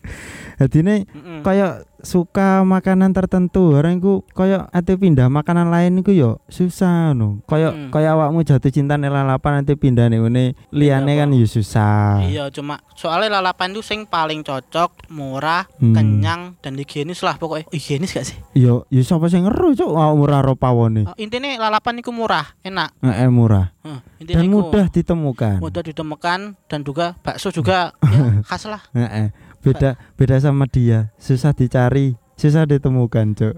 Cuk. 0.09 0.57
Adine 0.59 1.07
Heeh. 1.07 1.40
kaya 1.40 1.66
suka 1.99 2.62
makanan 2.62 3.11
tertentu 3.11 3.75
orang 3.75 3.99
iku 3.99 4.27
kaya 4.29 4.66
ate 4.71 4.94
pindah 4.94 5.27
makanan 5.27 5.66
lain 5.66 5.99
iku 5.99 6.11
yo 6.11 6.31
susah 6.47 7.11
no 7.11 7.42
kaya 7.44 7.71
Mm. 7.71 7.90
kaya 7.90 8.11
awakmu 8.12 8.42
jatuh 8.42 8.66
cinta 8.68 8.94
ning 8.94 9.07
lalapan 9.09 9.62
ate 9.62 9.75
pindah 9.75 10.07
ngene 10.07 10.59
liyane 10.71 11.11
Iya, 11.11 11.18
kan 11.21 11.29
yo 11.33 11.47
susah 11.47 12.23
Iya, 12.23 12.44
cuma 12.51 12.83
soalnya 12.92 13.38
lalapan 13.38 13.71
itu 13.71 13.83
sing 13.83 14.03
paling 14.05 14.42
cocok, 14.42 15.07
murah, 15.09 15.66
Hmm. 15.79 15.94
kenyang 15.94 16.59
dan 16.59 16.75
higienis 16.75 17.21
lah 17.21 17.35
pokoknya. 17.35 17.71
Higienis 17.71 18.11
gak 18.12 18.27
sih? 18.27 18.38
yo 18.53 18.83
yo 18.88 19.03
sapa 19.03 19.27
sing 19.27 19.42
ngeru 19.42 19.75
cuk 19.75 19.90
awakmu 19.90 20.23
ora 20.25 20.38
ro 20.40 20.55
pawone 20.55 21.03
Oh, 21.05 21.14
intinya 21.16 21.51
lalapan 21.61 21.99
itu 21.99 22.11
murah, 22.11 22.59
enak. 22.61 22.99
Heeh, 23.01 23.27
murah 23.29 23.71
intinya 24.18 24.42
dan 24.42 24.51
mudah 24.51 24.87
ditemukan 24.88 25.57
mudah 25.59 25.83
ditemukan 25.83 26.38
dan 26.66 26.81
juga 26.83 27.14
bakso 27.16 27.49
juga 27.49 27.94
ya, 28.05 28.42
khas 28.44 28.66
lah. 28.66 28.83
Heeh. 28.90 29.31
Beda 29.68 30.00
beda 30.16 30.37
sama 30.40 30.64
dia. 30.64 31.12
Susah 31.20 31.52
dicari 31.52 32.16
susah 32.38 32.70
ditemukan 32.70 33.35
cuk 33.35 33.57